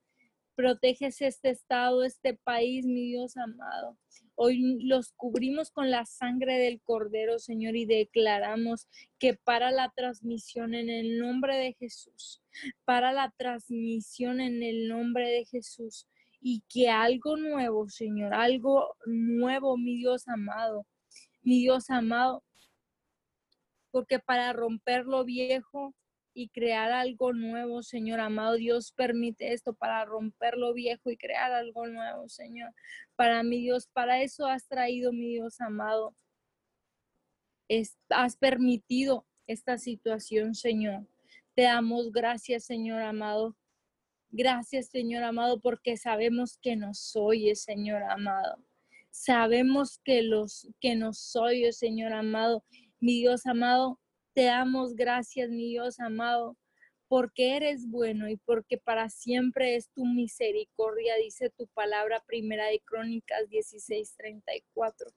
[0.61, 3.97] Proteges este estado, este país, mi Dios amado.
[4.35, 8.87] Hoy los cubrimos con la sangre del Cordero, Señor, y declaramos
[9.19, 12.43] que para la transmisión en el nombre de Jesús,
[12.85, 16.07] para la transmisión en el nombre de Jesús,
[16.43, 20.87] y que algo nuevo, Señor, algo nuevo, mi Dios amado,
[21.41, 22.45] mi Dios amado,
[23.91, 25.95] porque para romper lo viejo
[26.35, 28.55] y crear algo nuevo, Señor amado.
[28.55, 32.73] Dios permite esto para romper lo viejo y crear algo nuevo, Señor.
[33.17, 36.15] Para mi Dios, para eso has traído, mi Dios amado.
[38.11, 41.07] has permitido esta situación, Señor.
[41.55, 43.57] Te damos gracias, Señor amado.
[44.31, 48.65] Gracias, Señor amado, porque sabemos que nos oyes, Señor amado.
[49.11, 52.65] Sabemos que los que nos oyes, Señor amado.
[53.01, 53.99] Mi Dios amado,
[54.35, 56.57] te damos gracias, mi Dios amado,
[57.09, 62.81] porque eres bueno y porque para siempre es tu misericordia, dice tu palabra primera de
[62.81, 65.13] Crónicas 16:34.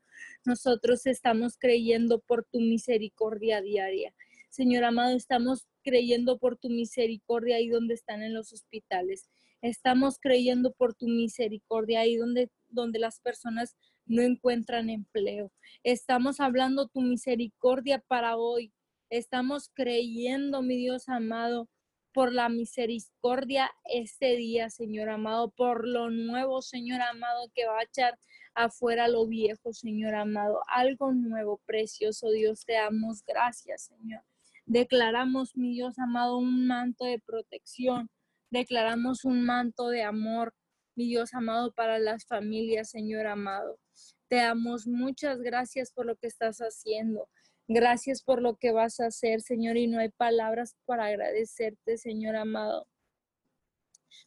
[0.45, 4.13] Nosotros estamos creyendo por tu misericordia diaria.
[4.49, 9.29] Señor amado, estamos creyendo por tu misericordia ahí donde están en los hospitales.
[9.61, 15.51] Estamos creyendo por tu misericordia ahí donde, donde las personas no encuentran empleo.
[15.83, 18.73] Estamos hablando tu misericordia para hoy,
[19.13, 21.69] Estamos creyendo, mi Dios amado,
[22.15, 27.83] por la misericordia este día, Señor amado, por lo nuevo, Señor amado, que va a
[27.83, 28.17] echar
[28.55, 30.61] afuera lo viejo, Señor amado.
[30.67, 34.23] Algo nuevo, precioso Dios, te damos gracias, Señor.
[34.65, 38.09] Declaramos, mi Dios amado, un manto de protección.
[38.49, 40.55] Declaramos un manto de amor,
[40.95, 43.77] mi Dios amado, para las familias, Señor amado.
[44.27, 47.29] Te damos muchas gracias por lo que estás haciendo.
[47.67, 52.35] Gracias por lo que vas a hacer, Señor, y no hay palabras para agradecerte, Señor
[52.35, 52.87] amado.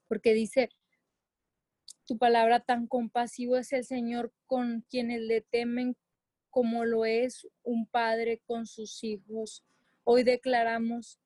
[0.09, 0.71] Porque dice
[2.07, 5.97] tu palabra tan compasivo es el Señor con quienes le temen
[6.51, 9.65] como lo es un padre con sus hijos.
[10.05, 11.21] Hoy declaramos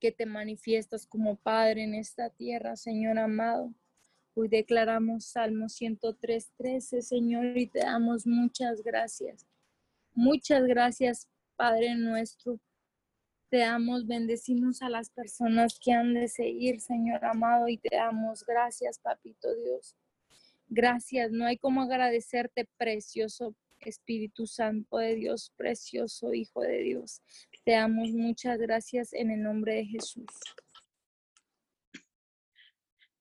[0.00, 3.72] que te manifiestas como Padre en esta tierra, Señor amado.
[4.34, 9.46] Hoy declaramos Salmo 103.13, Señor, y te damos muchas gracias.
[10.14, 12.60] Muchas gracias, Padre nuestro.
[13.50, 18.44] Te damos, bendecimos a las personas que han de seguir, Señor amado, y te damos
[18.46, 19.96] gracias, Papito Dios.
[20.68, 27.22] Gracias, no hay como agradecerte, precioso Espíritu Santo de Dios, precioso Hijo de Dios.
[27.64, 30.26] Te damos muchas gracias en el nombre de Jesús.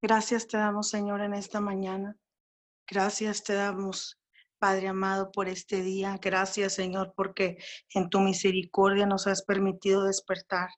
[0.02, 2.18] Gracias te damos, Señor, en esta mañana.
[2.88, 4.20] Gracias te damos,
[4.64, 6.18] Padre amado, por este día.
[6.22, 7.58] Gracias, Señor, porque
[7.94, 10.70] en tu misericordia nos has permitido despertar.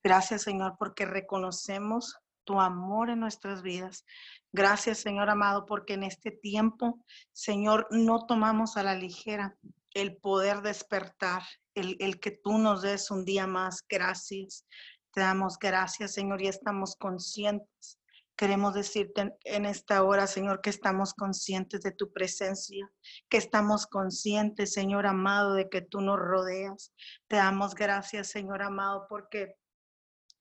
[0.00, 4.04] Gracias, Señor, porque reconocemos tu amor en nuestras vidas.
[4.52, 9.58] Gracias, Señor amado, porque en este tiempo, Señor, no tomamos a la ligera
[9.92, 11.42] el poder despertar,
[11.74, 13.82] el, el que tú nos des un día más.
[13.88, 14.68] Gracias.
[15.12, 17.98] Te damos gracias, Señor, y estamos conscientes
[18.42, 22.90] Queremos decirte en esta hora, Señor, que estamos conscientes de tu presencia,
[23.28, 26.92] que estamos conscientes, Señor amado, de que tú nos rodeas.
[27.28, 29.54] Te damos gracias, Señor amado, porque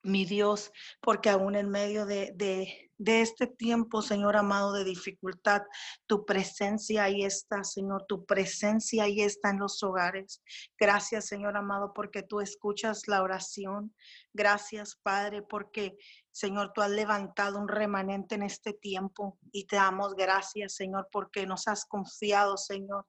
[0.02, 5.64] mi Dios, porque aún en medio de, de este tiempo, Señor amado, de dificultad.
[6.08, 10.41] Tu presencia ahí está, Señor, tu presencia ahí está en los hogares.
[10.80, 13.95] Gracias, Señor amado, porque tú escuchas la oración.
[14.34, 15.97] Gracias, Padre, porque,
[16.32, 21.45] Señor, tú has levantado un remanente en este tiempo y te damos gracias, Señor, porque
[21.45, 23.06] nos has confiado, Señor.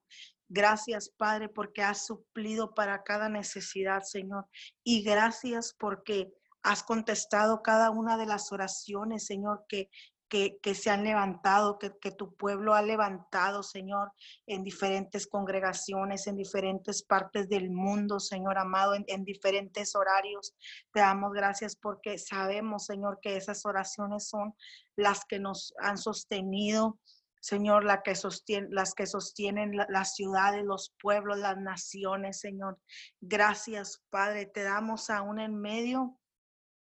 [0.48, 4.46] Gracias, Padre, porque has suplido para cada necesidad, Señor.
[4.84, 6.30] Y gracias porque
[6.62, 9.90] has contestado cada una de las oraciones, Señor, que,
[10.28, 14.12] que, se han levantado, que, que, tu pueblo ha levantado, Señor,
[14.46, 20.54] en diferentes congregaciones, en diferentes partes del mundo, Señor amado, en, en diferentes horarios.
[20.90, 24.54] Te damos gracias porque sabemos, Señor, que esas oraciones son
[24.96, 26.98] las que nos han sostenido,
[27.42, 28.14] Señor, que
[28.70, 32.78] las que sostienen las ciudades, los pueblos, las naciones, Señor.
[33.20, 34.46] Gracias, Padre.
[34.46, 36.20] Te damos aún en medio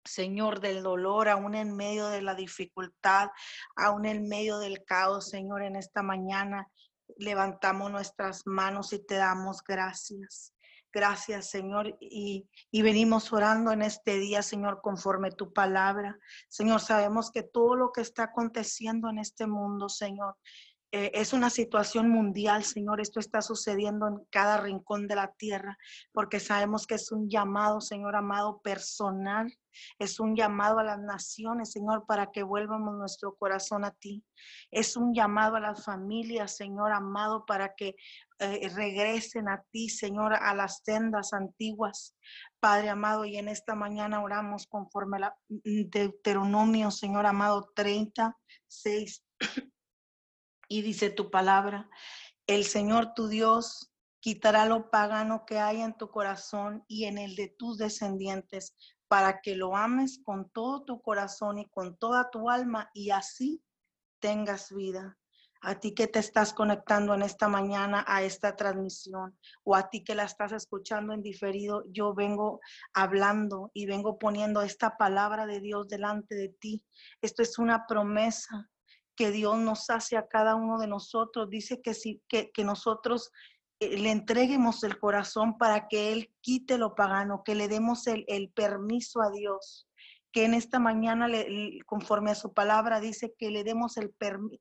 [0.07, 3.28] Señor, del dolor, aún en medio de la dificultad,
[3.76, 6.68] aún en medio del caos, Señor, en esta mañana
[7.18, 10.52] levantamos nuestras manos y te damos gracias.
[10.92, 16.18] Gracias, Señor, y, y, venimos orando en este día, Señor, conforme tu palabra.
[16.48, 20.36] Señor, sabemos que todo lo que está aconteciendo en este mundo, Señor,
[20.92, 23.02] eh, es una situación mundial, Señor.
[23.02, 25.76] Esto está sucediendo en cada rincón de la tierra,
[26.12, 29.52] porque sabemos que es un llamado, Señor amado, personal.
[29.99, 34.24] Es un llamado a las naciones, Señor, para que vuelvamos nuestro corazón a ti.
[34.70, 37.97] Es un llamado a las familias, Señor amado, para que
[38.39, 42.14] eh, regresen a ti, Señor, a las tendas antiguas.
[42.61, 49.24] Padre amado, y en esta mañana oramos conforme a mm, Deuteronomio, Señor amado, 36.
[50.68, 51.89] Y dice tu palabra,
[52.49, 57.37] el Señor tu Dios quitará lo pagano que hay en tu corazón y en el
[57.37, 58.74] de tus descendientes,
[59.09, 63.62] para que lo ames con todo tu corazón y con toda tu alma y así
[64.20, 65.16] tengas vida.
[65.62, 70.04] A ti que te estás conectando en esta mañana a esta transmisión o a ti
[70.04, 72.61] que la estás escuchando en diferido, yo vengo
[72.92, 76.84] hablando y vengo poniendo esta palabra de Dios delante de ti.
[77.20, 78.70] Esto es una promesa
[79.16, 81.48] que Dios nos hace a cada uno de nosotros.
[81.48, 86.95] Dice que, si, que, nosotros eh, le entreguemos el corazón para que Él quite lo
[86.95, 89.87] pagano, que le demos el, permiso a Dios,
[90.33, 91.29] que en esta mañana,
[91.87, 94.14] conforme a su palabra, dice que le demos el,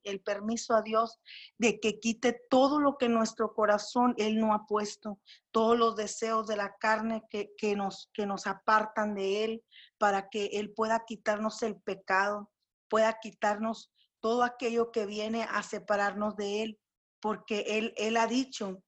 [0.04, 1.20] el permiso a Dios
[1.58, 5.20] de que quite todo lo que nuestro corazón Él no ha puesto,
[5.52, 9.64] todos los deseos de la carne que, que, nos, que nos apartan de Él,
[9.98, 12.52] para que Él pueda quitarnos el pecado,
[12.90, 16.80] pueda quitarnos todo aquello que viene a separarnos de Él,
[17.22, 18.82] porque Él, Él ha dicho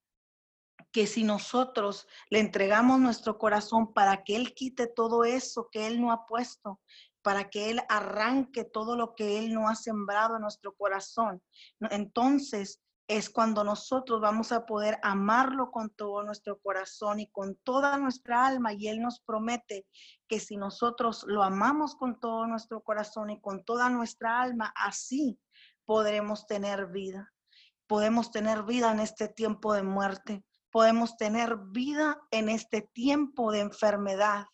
[0.97, 6.01] que si nosotros le entregamos nuestro corazón para que Él quite todo eso que Él
[6.01, 6.81] no ha puesto,
[7.21, 11.43] para que Él arranque todo lo que Él no ha sembrado en nuestro corazón,
[11.91, 17.99] entonces es cuando nosotros vamos a poder amarlo con todo nuestro corazón y con toda
[17.99, 18.73] nuestra alma.
[18.73, 19.85] Y Él nos promete
[20.27, 25.39] que si nosotros lo amamos con todo nuestro corazón y con toda nuestra alma, así
[25.85, 27.31] podremos tener vida.
[27.85, 30.43] Podemos tener vida en este tiempo de muerte.
[30.71, 34.45] Podemos tener vida en este tiempo de enfermedad.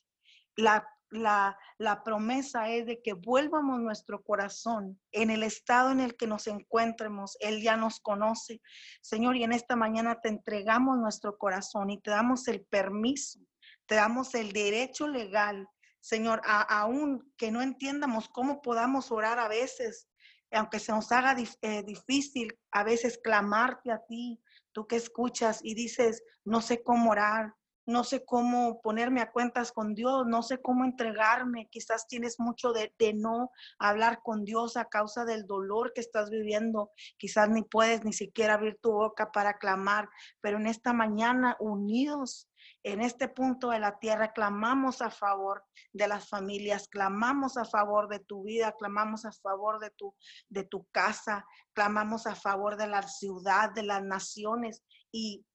[0.55, 6.27] La la, promesa es de que vuelvamos nuestro corazón en el estado en el que
[6.27, 7.37] nos encuentremos.
[7.39, 8.61] Él ya nos conoce.
[9.01, 13.39] Señor, y en esta mañana te entregamos nuestro corazón y te damos el permiso,
[13.85, 15.67] te damos el derecho legal,
[15.99, 20.09] Señor, aún que no entiendamos cómo podamos orar a veces,
[20.51, 24.41] aunque se nos haga eh, difícil a veces clamarte a ti,
[24.73, 27.53] tú que escuchas y dices, no sé cómo orar,
[27.85, 32.71] no sé cómo ponerme a cuentas con Dios, no sé cómo entregarme, quizás tienes mucho
[32.73, 38.03] de, no hablar con Dios a causa del dolor que estás viviendo, quizás ni puedes
[38.03, 40.09] ni siquiera abrir tu boca para clamar,
[40.41, 42.49] pero en esta mañana unidos
[42.83, 45.63] en este punto de la tierra clamamos a favor
[45.93, 50.13] de las familias, clamamos a favor de tu vida, clamamos a favor de tu,
[50.49, 55.45] de tu casa, clamamos a favor de la ciudad, de las naciones y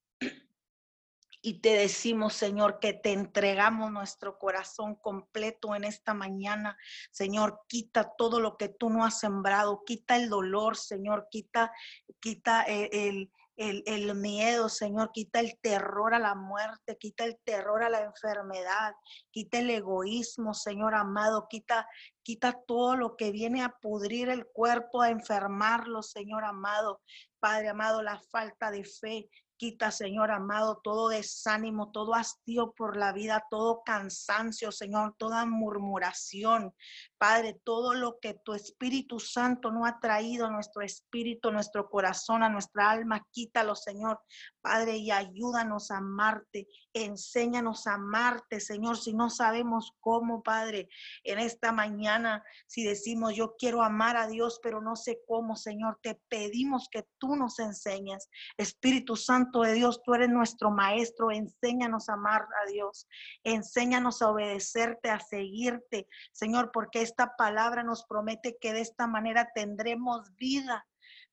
[1.48, 6.76] y te decimos, Señor, que te entregamos nuestro corazón completo en esta mañana.
[7.10, 11.72] Señor, quita todo lo que tú no has sembrado, quita el dolor, Señor, quita,
[12.20, 17.38] quita eh, el, el, el, miedo, Señor, quita el terror a la muerte, quita el
[17.42, 18.92] terror a la enfermedad,
[19.30, 21.88] quita el egoísmo, Señor amado, quita,
[22.22, 27.00] quita todo lo que viene a pudrir el cuerpo, a enfermarlo, Señor amado.
[27.40, 33.12] Padre amado, la falta de fe, Quita, Señor amado, todo desánimo, todo hastío por la
[33.12, 36.72] vida, todo cansancio, Señor, toda murmuración.
[37.18, 41.90] Padre, todo lo que tu Espíritu Santo no ha traído a nuestro espíritu, a nuestro
[41.90, 44.20] corazón, a nuestra alma, quítalo, Señor.
[44.60, 46.68] Padre, y ayúdanos a amarte.
[46.92, 50.88] Enséñanos a amarte, Señor, si no sabemos cómo, Padre,
[51.24, 55.98] en esta mañana, si decimos, yo quiero amar a Dios, pero no sé cómo, Señor,
[56.02, 58.28] te pedimos que tú nos enseñes.
[58.56, 63.08] Espíritu Santo de Dios, tú eres nuestro maestro, enséñanos a amar a Dios,
[63.44, 69.50] enséñanos a obedecerte, a seguirte, Señor, porque esta palabra nos promete que de esta manera
[69.54, 70.86] tendremos vida.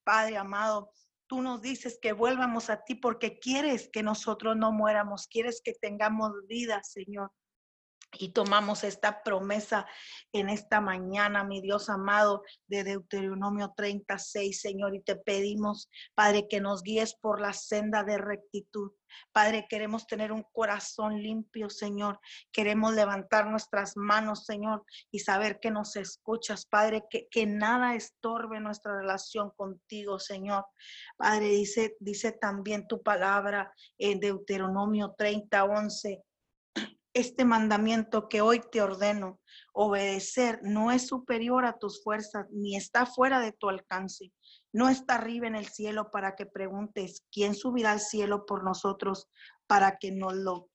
[0.03, 0.91] Padre amado,
[1.27, 5.73] Tú nos dices que vuelvamos a ti porque quieres que nosotros no muéramos, quieres que
[5.73, 7.31] tengamos vida, Señor.
[8.19, 9.85] Y tomamos esta promesa
[10.31, 16.61] en esta mañana, mi Dios amado, de Deuteronomio 36, Señor, y te pedimos, Padre, que
[16.61, 18.91] nos guíes por la senda de rectitud.
[19.31, 22.19] Padre, queremos tener un corazón limpio, Señor.
[22.51, 28.59] Queremos levantar nuestras manos, Señor, y saber que nos escuchas, Padre, que, que nada estorbe
[28.59, 30.65] nuestra relación contigo, Señor.
[31.17, 36.23] Padre, dice, dice también tu palabra en Deuteronomio 30, 11
[37.15, 39.39] este mandamiento que hoy te ordeno,
[39.73, 44.33] obedecer, no es superior a tus fuerzas, ni está fuera de tu alcance.
[44.73, 49.29] No está arriba en el cielo para que preguntes, ¿quién subirá al cielo por nosotros
[49.65, 50.69] para que nos lo,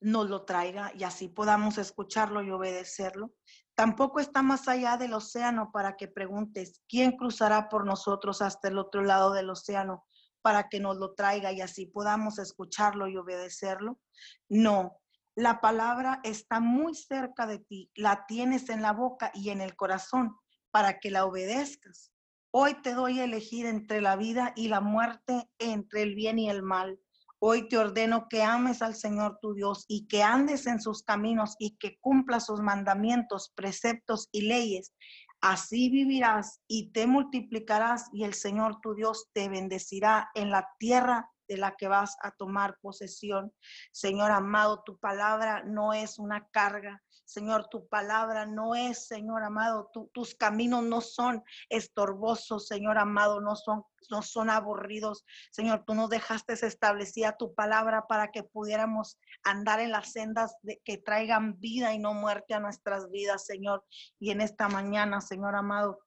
[0.00, 3.34] nos lo traiga y así podamos escucharlo y obedecerlo?
[3.74, 8.78] Tampoco está más allá del océano para que preguntes, ¿quién cruzará por nosotros hasta el
[8.78, 10.06] otro lado del océano
[10.40, 14.00] para que nos lo traiga y así podamos escucharlo y obedecerlo?
[14.48, 14.98] No,
[15.38, 19.76] la palabra está muy cerca de ti, la tienes en la boca y en el
[19.76, 20.36] corazón
[20.72, 22.12] para que la obedezcas.
[22.50, 26.50] Hoy te doy a elegir entre la vida y la muerte, entre el bien y
[26.50, 26.98] el mal.
[27.38, 31.54] Hoy te ordeno que ames al Señor tu Dios y que andes en sus caminos
[31.60, 34.92] y que cumplas sus mandamientos, preceptos y leyes.
[35.40, 41.30] Así vivirás y te multiplicarás y el Señor tu Dios te bendecirá en la tierra
[41.48, 43.52] de la que vas a tomar posesión.
[43.92, 47.02] Señor amado, tu palabra no es una carga.
[47.24, 53.54] Señor, tu palabra no es, Señor amado, tus caminos no son estorbosos, Señor amado, no
[53.54, 55.26] son, no son aburridos.
[55.50, 60.96] Señor, tú nos dejaste establecida tu palabra para que pudiéramos andar en las sendas que
[60.96, 63.84] traigan vida y no muerte a nuestras vidas, Señor.
[64.18, 65.98] Y en esta mañana, Señor amado,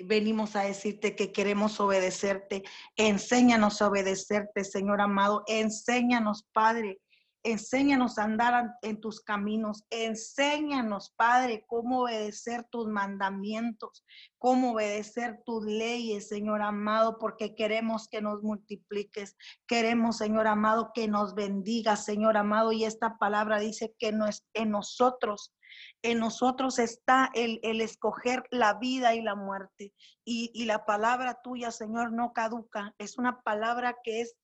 [0.00, 2.62] venimos a decirte que queremos obedecerte.
[2.96, 5.44] Enséñanos a obedecerte, Señor amado.
[5.46, 7.00] Enséñanos, Padre,
[7.44, 9.84] Enséñanos a andar en tus caminos.
[9.90, 14.04] Enséñanos, Padre, cómo obedecer tus mandamientos,
[14.38, 19.36] cómo obedecer tus leyes, Señor amado, porque queremos que nos multipliques.
[19.66, 22.72] Queremos, Señor amado, que nos bendigas, Señor amado.
[22.72, 25.54] Y esta palabra dice que no es en nosotros
[26.02, 29.92] en nosotros está el, escoger la vida y la muerte.
[30.24, 32.94] Y, y, la palabra tuya, Señor, no caduca.
[32.98, 34.36] Es una palabra que es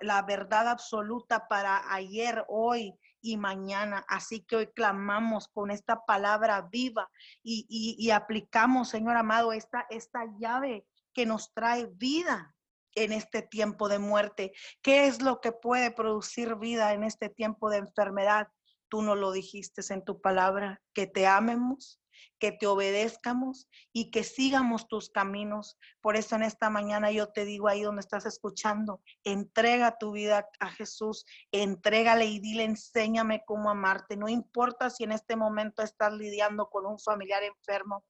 [0.00, 4.04] la verdad absoluta para ayer, hoy y mañana.
[4.08, 7.10] Así que hoy clamamos con esta palabra viva
[7.42, 7.66] y,
[7.98, 12.54] y, aplicamos, Señor amado, esta, esta llave que nos trae vida
[12.94, 14.52] en este tiempo de muerte.
[14.82, 18.48] ¿Qué es lo que puede producir vida en este tiempo de enfermedad?
[18.88, 22.00] Tú no lo dijiste en tu palabra, que te amemos,
[22.38, 25.78] que te obedezcamos y que sigamos tus caminos.
[26.00, 30.48] Por eso en esta mañana yo te digo ahí donde estás escuchando, entrega tu vida
[30.60, 34.16] a Jesús, entrégale y dile, enséñame cómo amarte.
[34.16, 38.04] No importa si en este momento estás lidiando con un familiar enfermo,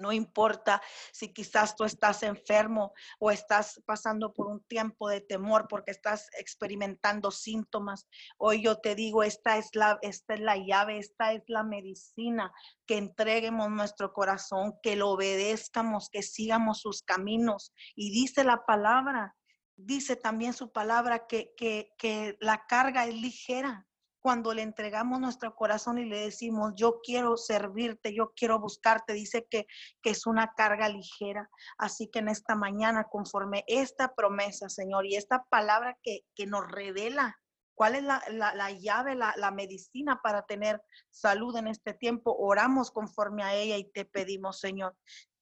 [0.00, 0.82] no importa
[1.12, 6.28] si quizás tú estás enfermo o estás pasando por un tiempo de temor porque estás
[6.38, 8.08] experimentando síntomas.
[8.38, 12.52] Hoy yo te digo, esta es la, esta es la llave, esta es la medicina,
[12.86, 17.72] que entreguemos nuestro corazón, que lo obedezcamos, que sigamos sus caminos.
[17.94, 19.36] Y dice la palabra,
[19.76, 23.86] dice también su palabra que, que, que la carga es ligera
[24.20, 29.46] cuando le entregamos nuestro corazón y le decimos, yo quiero servirte, yo quiero buscarte, dice
[29.50, 29.66] que,
[30.02, 31.48] que es una carga ligera.
[31.78, 36.70] Así que en esta mañana, conforme esta promesa, Señor, y esta palabra que, que nos
[36.70, 37.38] revela
[37.74, 42.90] cuál es la, la, llave, la, la, medicina para tener salud en este tiempo, oramos
[42.90, 44.94] conforme a ella y te pedimos, Señor.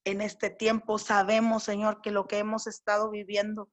[0.05, 3.69] En este tiempo sabemos, Señor, que lo que hemos estado viviendo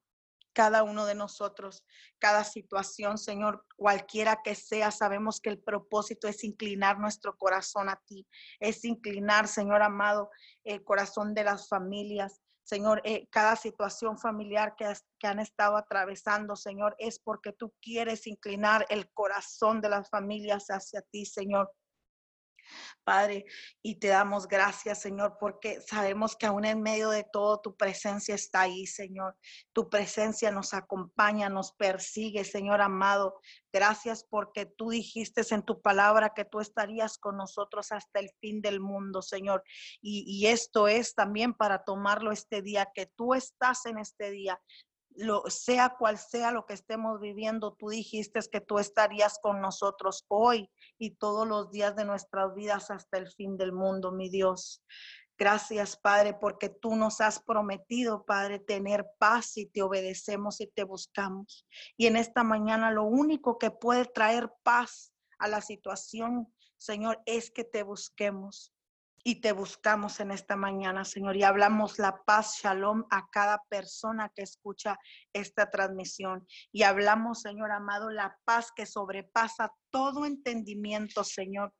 [0.56, 1.84] cada uno de nosotros,
[2.18, 8.00] cada situación, Señor, cualquiera que sea, sabemos que el propósito es inclinar nuestro corazón a
[8.06, 8.26] ti,
[8.58, 10.30] es inclinar, Señor amado,
[10.64, 12.40] el corazón de las familias.
[12.64, 18.26] Señor, eh, cada situación familiar que, que han estado atravesando, Señor, es porque tú quieres
[18.26, 21.70] inclinar el corazón de las familias hacia ti, Señor.
[23.04, 23.44] Padre,
[23.82, 28.34] y te damos gracias, Señor, porque sabemos que aún en medio de todo tu presencia
[28.34, 29.36] está ahí, Señor.
[29.72, 33.40] Tu presencia nos acompaña, nos persigue, Señor amado.
[33.72, 38.60] Gracias porque tú dijiste en tu palabra que tú estarías con nosotros hasta el fin
[38.60, 39.62] del mundo, Señor.
[40.00, 44.60] Y, y esto es también para tomarlo este día, que tú estás en este día
[45.16, 50.24] lo, sea cual sea lo que estemos viviendo, tú dijiste que tú estarías con nosotros
[50.28, 54.82] hoy y todos los días de nuestras vidas hasta el fin del mundo, mi Dios.
[55.38, 60.84] Gracias, Padre, porque tú nos has prometido, Padre, tener paz y te obedecemos y te
[60.84, 61.66] buscamos.
[61.96, 67.50] Y en esta mañana lo único que puede traer paz a la situación, Señor, es
[67.50, 68.72] que te busquemos
[69.28, 74.30] y te buscamos en esta mañana, Señor, y hablamos la paz, shalom, a cada persona
[74.32, 74.96] que escucha
[75.32, 76.46] esta transmisión.
[76.70, 81.74] Y hablamos, Señor amado, la paz que sobrepasa todo entendimiento, Señor,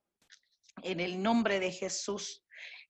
[0.83, 2.45] en el nombre de Jesús.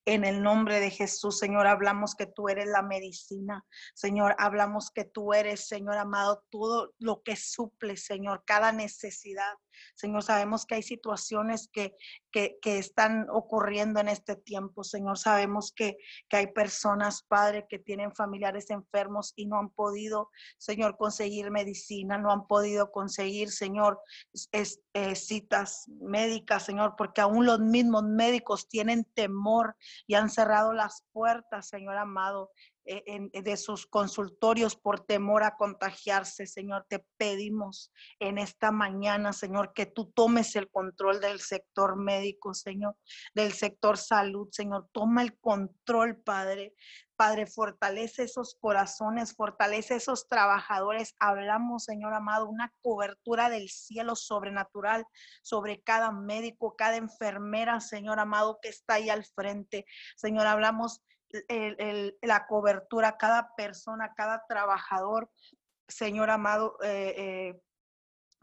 [0.09, 3.67] En el nombre de Jesús, Señor, hablamos que tú eres la medicina.
[3.93, 9.55] Señor, hablamos que tú eres, Señor amado, todo lo que suple, Señor, cada necesidad.
[9.95, 11.97] Señor, sabemos que hay situaciones que,
[12.31, 14.85] que, están ocurriendo en este tiempo.
[14.85, 15.97] Señor, sabemos que,
[16.29, 22.19] que hay personas, Padre, que tienen familiares enfermos y no han podido, Señor, conseguir medicina,
[22.19, 24.01] no han podido conseguir, Señor,
[24.53, 29.77] eh, citas médicas, Señor, porque aún los mismos médicos tienen temor
[30.07, 32.51] y han cerrado las puertas, Señor amado.
[32.89, 36.87] Eh, de sus consultorios por temor a contagiarse, Señor.
[36.89, 42.97] Te pedimos en esta mañana, Señor, que tú tomes el control del sector médico, Señor,
[43.35, 44.89] del sector salud, Señor.
[44.93, 46.75] Toma el control, Padre.
[47.17, 51.17] Padre, fortalece esos corazones, fortalece esos trabajadores.
[51.19, 55.05] Hablamos, Señor amado, una cobertura del cielo sobrenatural
[55.43, 59.87] sobre cada médico, cada enfermera, Señor amado, que está ahí al frente.
[60.15, 61.01] Señor, hablamos
[62.23, 65.31] la cobertura, cada persona, cada trabajador,
[65.89, 67.61] Señor amado, eh, eh,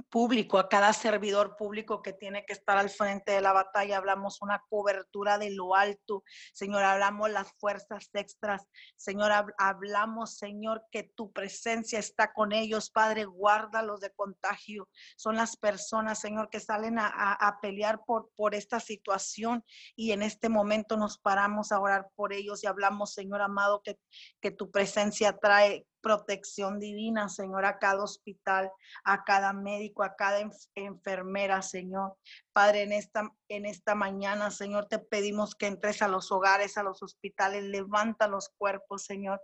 [0.09, 3.97] público, a cada servidor público que tiene que estar al frente de la batalla.
[3.97, 6.23] Hablamos una cobertura de lo alto.
[6.53, 8.67] Señor, hablamos las fuerzas extras.
[8.95, 12.89] Señor, hablamos, Señor, que tu presencia está con ellos.
[12.89, 14.89] Padre, guárdalos de contagio.
[15.15, 19.63] Son las personas, Señor, que salen a, a pelear por, por esta situación
[19.95, 23.97] y en este momento nos paramos a orar por ellos y hablamos, Señor amado, que,
[24.41, 28.69] que tu presencia trae protección divina, Señor, a cada hospital,
[29.03, 30.39] a cada médico, a cada
[30.75, 32.15] enfermera, Señor.
[32.51, 36.83] Padre, en esta, en esta mañana, Señor, te pedimos que entres a los hogares, a
[36.83, 39.41] los hospitales, levanta los cuerpos, Señor.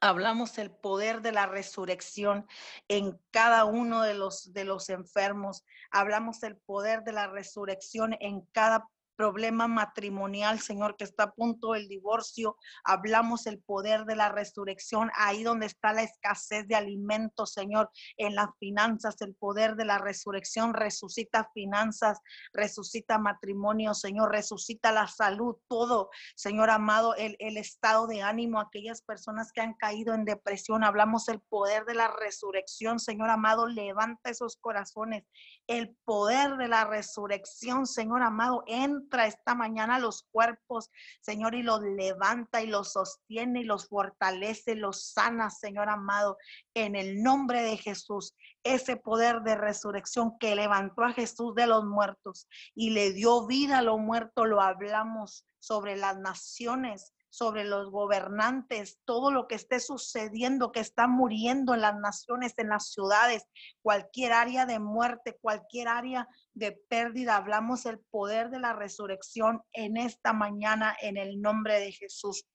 [0.00, 2.46] Hablamos el poder de la resurrección
[2.86, 5.64] en cada uno de los, de los enfermos.
[5.90, 11.72] Hablamos el poder de la resurrección en cada problema matrimonial, Señor, que está a punto
[11.72, 12.56] del divorcio.
[12.84, 18.34] Hablamos el poder de la resurrección, ahí donde está la escasez de alimentos, Señor, en
[18.34, 22.20] las finanzas, el poder de la resurrección resucita finanzas,
[22.52, 29.02] resucita matrimonio, Señor, resucita la salud, todo, Señor amado, el, el estado de ánimo, aquellas
[29.02, 30.84] personas que han caído en depresión.
[30.84, 35.24] Hablamos el poder de la resurrección, Señor amado, levanta esos corazones.
[35.66, 40.90] El poder de la resurrección, Señor amado, en entra esta mañana los cuerpos,
[41.20, 46.38] Señor, y los levanta y los sostiene y los fortalece, los sana, Señor amado,
[46.74, 48.34] en el nombre de Jesús.
[48.62, 53.78] Ese poder de resurrección que levantó a Jesús de los muertos y le dio vida
[53.78, 59.78] a lo muerto, lo hablamos sobre las naciones, sobre los gobernantes, todo lo que esté
[59.78, 63.44] sucediendo, que está muriendo en las naciones, en las ciudades,
[63.82, 67.36] cualquier área de muerte, cualquier área de pérdida.
[67.36, 72.46] Hablamos el poder de la resurrección en esta mañana en el nombre de Jesús.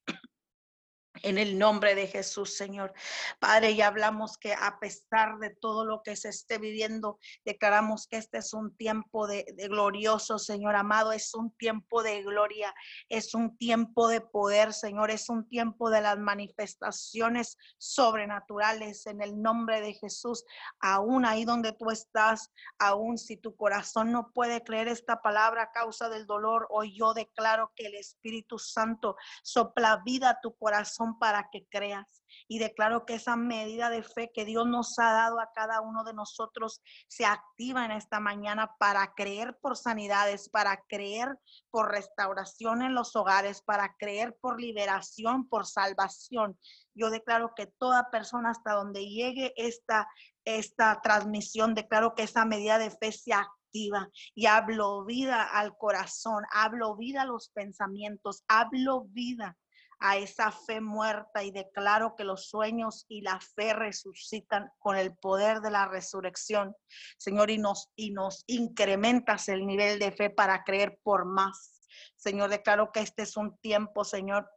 [1.24, 2.94] En el nombre de Jesús, Señor.
[3.40, 8.18] Padre, ya hablamos que a pesar de todo lo que se esté viviendo, declaramos que
[8.18, 11.12] este es un tiempo de, glorioso, Señor amado.
[11.12, 12.74] Es un tiempo de gloria,
[13.08, 15.12] es un tiempo de poder, Señor.
[15.12, 20.44] Es un tiempo de las manifestaciones sobrenaturales en el nombre de Jesús.
[20.80, 25.72] Aún ahí donde tú estás, aún si tu corazón no puede creer esta palabra a
[25.72, 31.11] causa del dolor, hoy yo declaro que el Espíritu Santo sopla vida a tu corazón
[31.20, 32.24] para que creas.
[32.48, 36.04] Y declaro que esa medida de fe que Dios nos ha dado a cada uno
[36.04, 41.38] de nosotros se activa en esta mañana para creer por sanidades, para creer
[41.70, 46.58] por restauración en los hogares, para creer por liberación, por salvación.
[46.94, 50.08] Yo declaro que toda persona hasta donde llegue esta,
[50.46, 56.44] esta transmisión, declaro que esa medida de fe se activa y hablo vida al corazón,
[56.52, 59.58] hablo vida a los pensamientos, hablo vida
[60.02, 65.16] a esa fe muerta y declaro que los sueños y la fe resucitan con el
[65.16, 66.76] poder de la resurrección,
[67.18, 71.82] Señor, y nos, y nos incrementas el nivel de fe para creer por más.
[72.16, 74.50] Señor, declaro que este es un tiempo, Señor,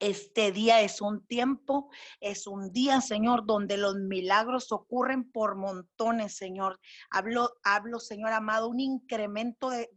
[0.00, 1.90] este día es un tiempo,
[2.20, 6.80] es un día, Señor, donde los milagros ocurren por montones, Señor.
[7.10, 9.88] Hablo, hablo Señor amado, un incremento de,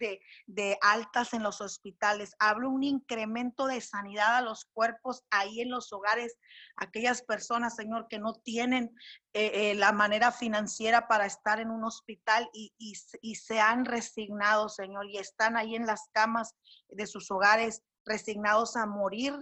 [0.47, 2.35] de, altas en los hospitales.
[2.39, 6.37] Hablo un incremento de sanidad a los cuerpos ahí en los hogares.
[6.75, 8.95] Aquellas personas, Señor, que no tienen
[9.33, 14.69] eh, eh, la manera financiera para estar en un hospital y, y se han resignado,
[14.69, 16.55] Señor, y están ahí en las camas
[16.89, 19.33] de sus hogares resignados a morir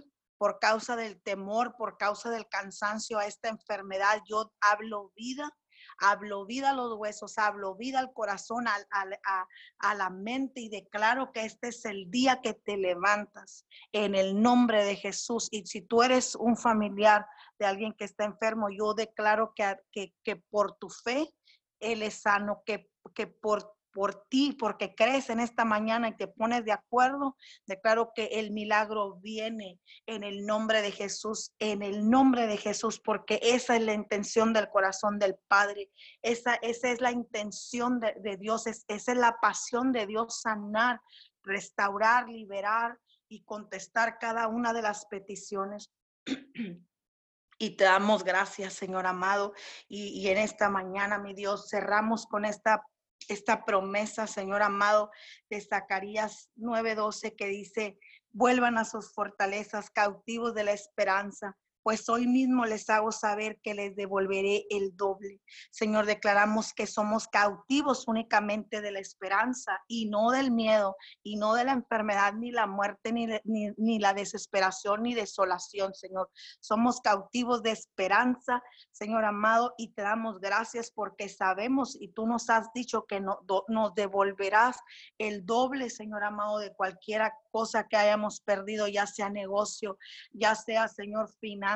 [0.44, 4.20] por causa del temor, por causa del cansancio a esta enfermedad.
[4.28, 5.50] Yo hablo vida,
[5.96, 11.46] hablo vida a los huesos, hablo vida al corazón, a, la mente y declaro que
[11.46, 15.48] este es el día que te levantas en el nombre de Jesús.
[15.50, 17.26] Y si tú eres un familiar
[17.58, 21.26] de alguien que está enfermo, yo declaro que, que, que por tu fe
[21.80, 26.26] Él es sano, que, que por por ti, porque crees en esta mañana y te
[26.26, 32.10] pones de acuerdo, declaro que el milagro viene en el nombre de Jesús, en el
[32.10, 35.90] nombre de Jesús, porque esa es la intención del corazón del Padre,
[36.22, 41.00] esa, esa es la intención de, Dios, esa es la pasión de Dios, sanar,
[41.44, 45.90] restaurar, liberar y contestar cada una de las peticiones.
[47.56, 49.54] Y te damos gracias, Señor amado.
[49.86, 52.82] Y, y, en esta mañana, mi Dios, cerramos con esta
[53.28, 55.10] esta promesa, Señor amado,
[55.50, 57.98] de Zacarías 9:12 que dice,
[58.32, 63.74] vuelvan a sus fortalezas, cautivos de la esperanza, pues hoy mismo les hago saber que
[63.74, 65.42] les devolveré el doble.
[65.70, 71.52] Señor, declaramos que somos cautivos únicamente de la esperanza y no del miedo, y no
[71.52, 76.30] de la enfermedad, ni la muerte, ni, ni, la desesperación, ni desolación, Señor.
[76.58, 82.48] Somos cautivos de esperanza, Señor amado, y te damos gracias porque sabemos y tú nos
[82.48, 84.78] has dicho que no, nos devolverás
[85.18, 89.98] el doble, Señor amado, de cualquiera cosa que hayamos perdido, ya sea negocio,
[90.32, 91.73] ya sea, Señor, final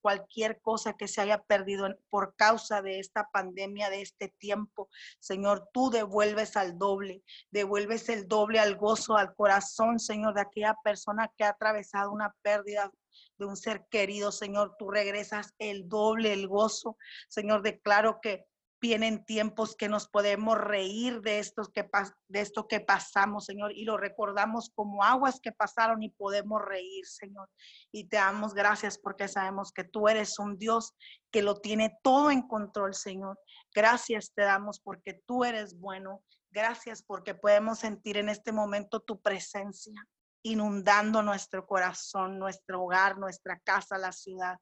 [0.00, 4.88] cualquier cosa que se haya perdido por causa de esta pandemia, de este tiempo.
[5.18, 10.76] Señor, tú devuelves al doble, devuelves el doble al gozo, al corazón, Señor, de aquella
[10.84, 12.92] persona que ha atravesado una pérdida
[13.38, 16.96] de un ser querido, Señor, tú regresas el doble, el gozo.
[17.28, 18.46] Señor, declaro que
[18.80, 21.88] vienen tiempos que nos podemos reír de, estos que,
[22.28, 27.06] de esto que pasamos, Señor, y lo recordamos como aguas que pasaron y podemos reír,
[27.06, 27.48] Señor.
[27.92, 30.94] Y te damos gracias porque sabemos que tú eres un Dios
[31.30, 33.38] que lo tiene todo en control, Señor.
[33.74, 36.22] Gracias te damos porque tú eres bueno.
[36.50, 40.08] Gracias porque podemos sentir en este momento tu presencia
[40.42, 44.58] inundando nuestro corazón, nuestro hogar, nuestra casa, la ciudad.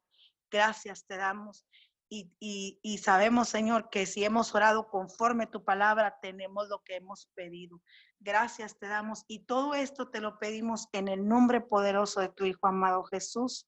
[0.51, 1.67] Gracias te damos
[2.11, 7.81] y, sabemos, Señor, que si hemos orado conforme tu palabra, tenemos lo que hemos pedido.
[8.21, 12.45] Gracias te damos y todo esto te lo pedimos en el nombre poderoso de tu
[12.45, 13.67] Hijo amado Jesús.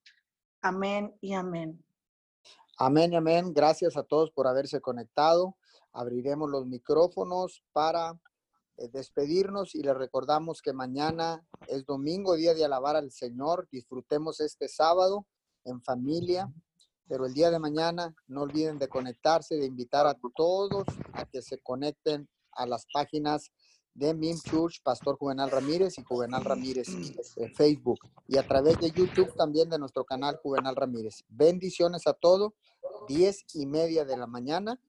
[0.63, 1.85] Amén y amén.
[2.79, 3.53] Amén y amén.
[3.53, 5.57] Gracias a todos por haberse conectado.
[5.93, 8.19] Abriremos los micrófonos para
[8.77, 13.69] eh, despedirnos y les recordamos que mañana es domingo, día de alabar al Señor.
[13.71, 15.27] Disfrutemos este sábado
[15.65, 16.51] en familia
[17.11, 21.43] pero el día de mañana no olviden de conectarse, de invitar a todos a que
[21.43, 23.51] se conecten a las páginas
[23.95, 26.87] de Mim Church, Pastor Juvenal Ramírez y Juvenal Ramírez
[27.37, 27.99] en Facebook
[28.29, 31.25] y a través de YouTube también de nuestro canal Juvenal Ramírez.
[31.29, 32.53] Bendiciones a todos.
[33.09, 34.81] Diez y media de la mañana,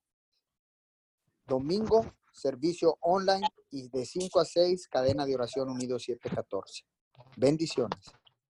[1.48, 6.84] domingo, servicio online y de 5 a 6, cadena de oración unido 714.
[7.36, 8.14] Bendiciones.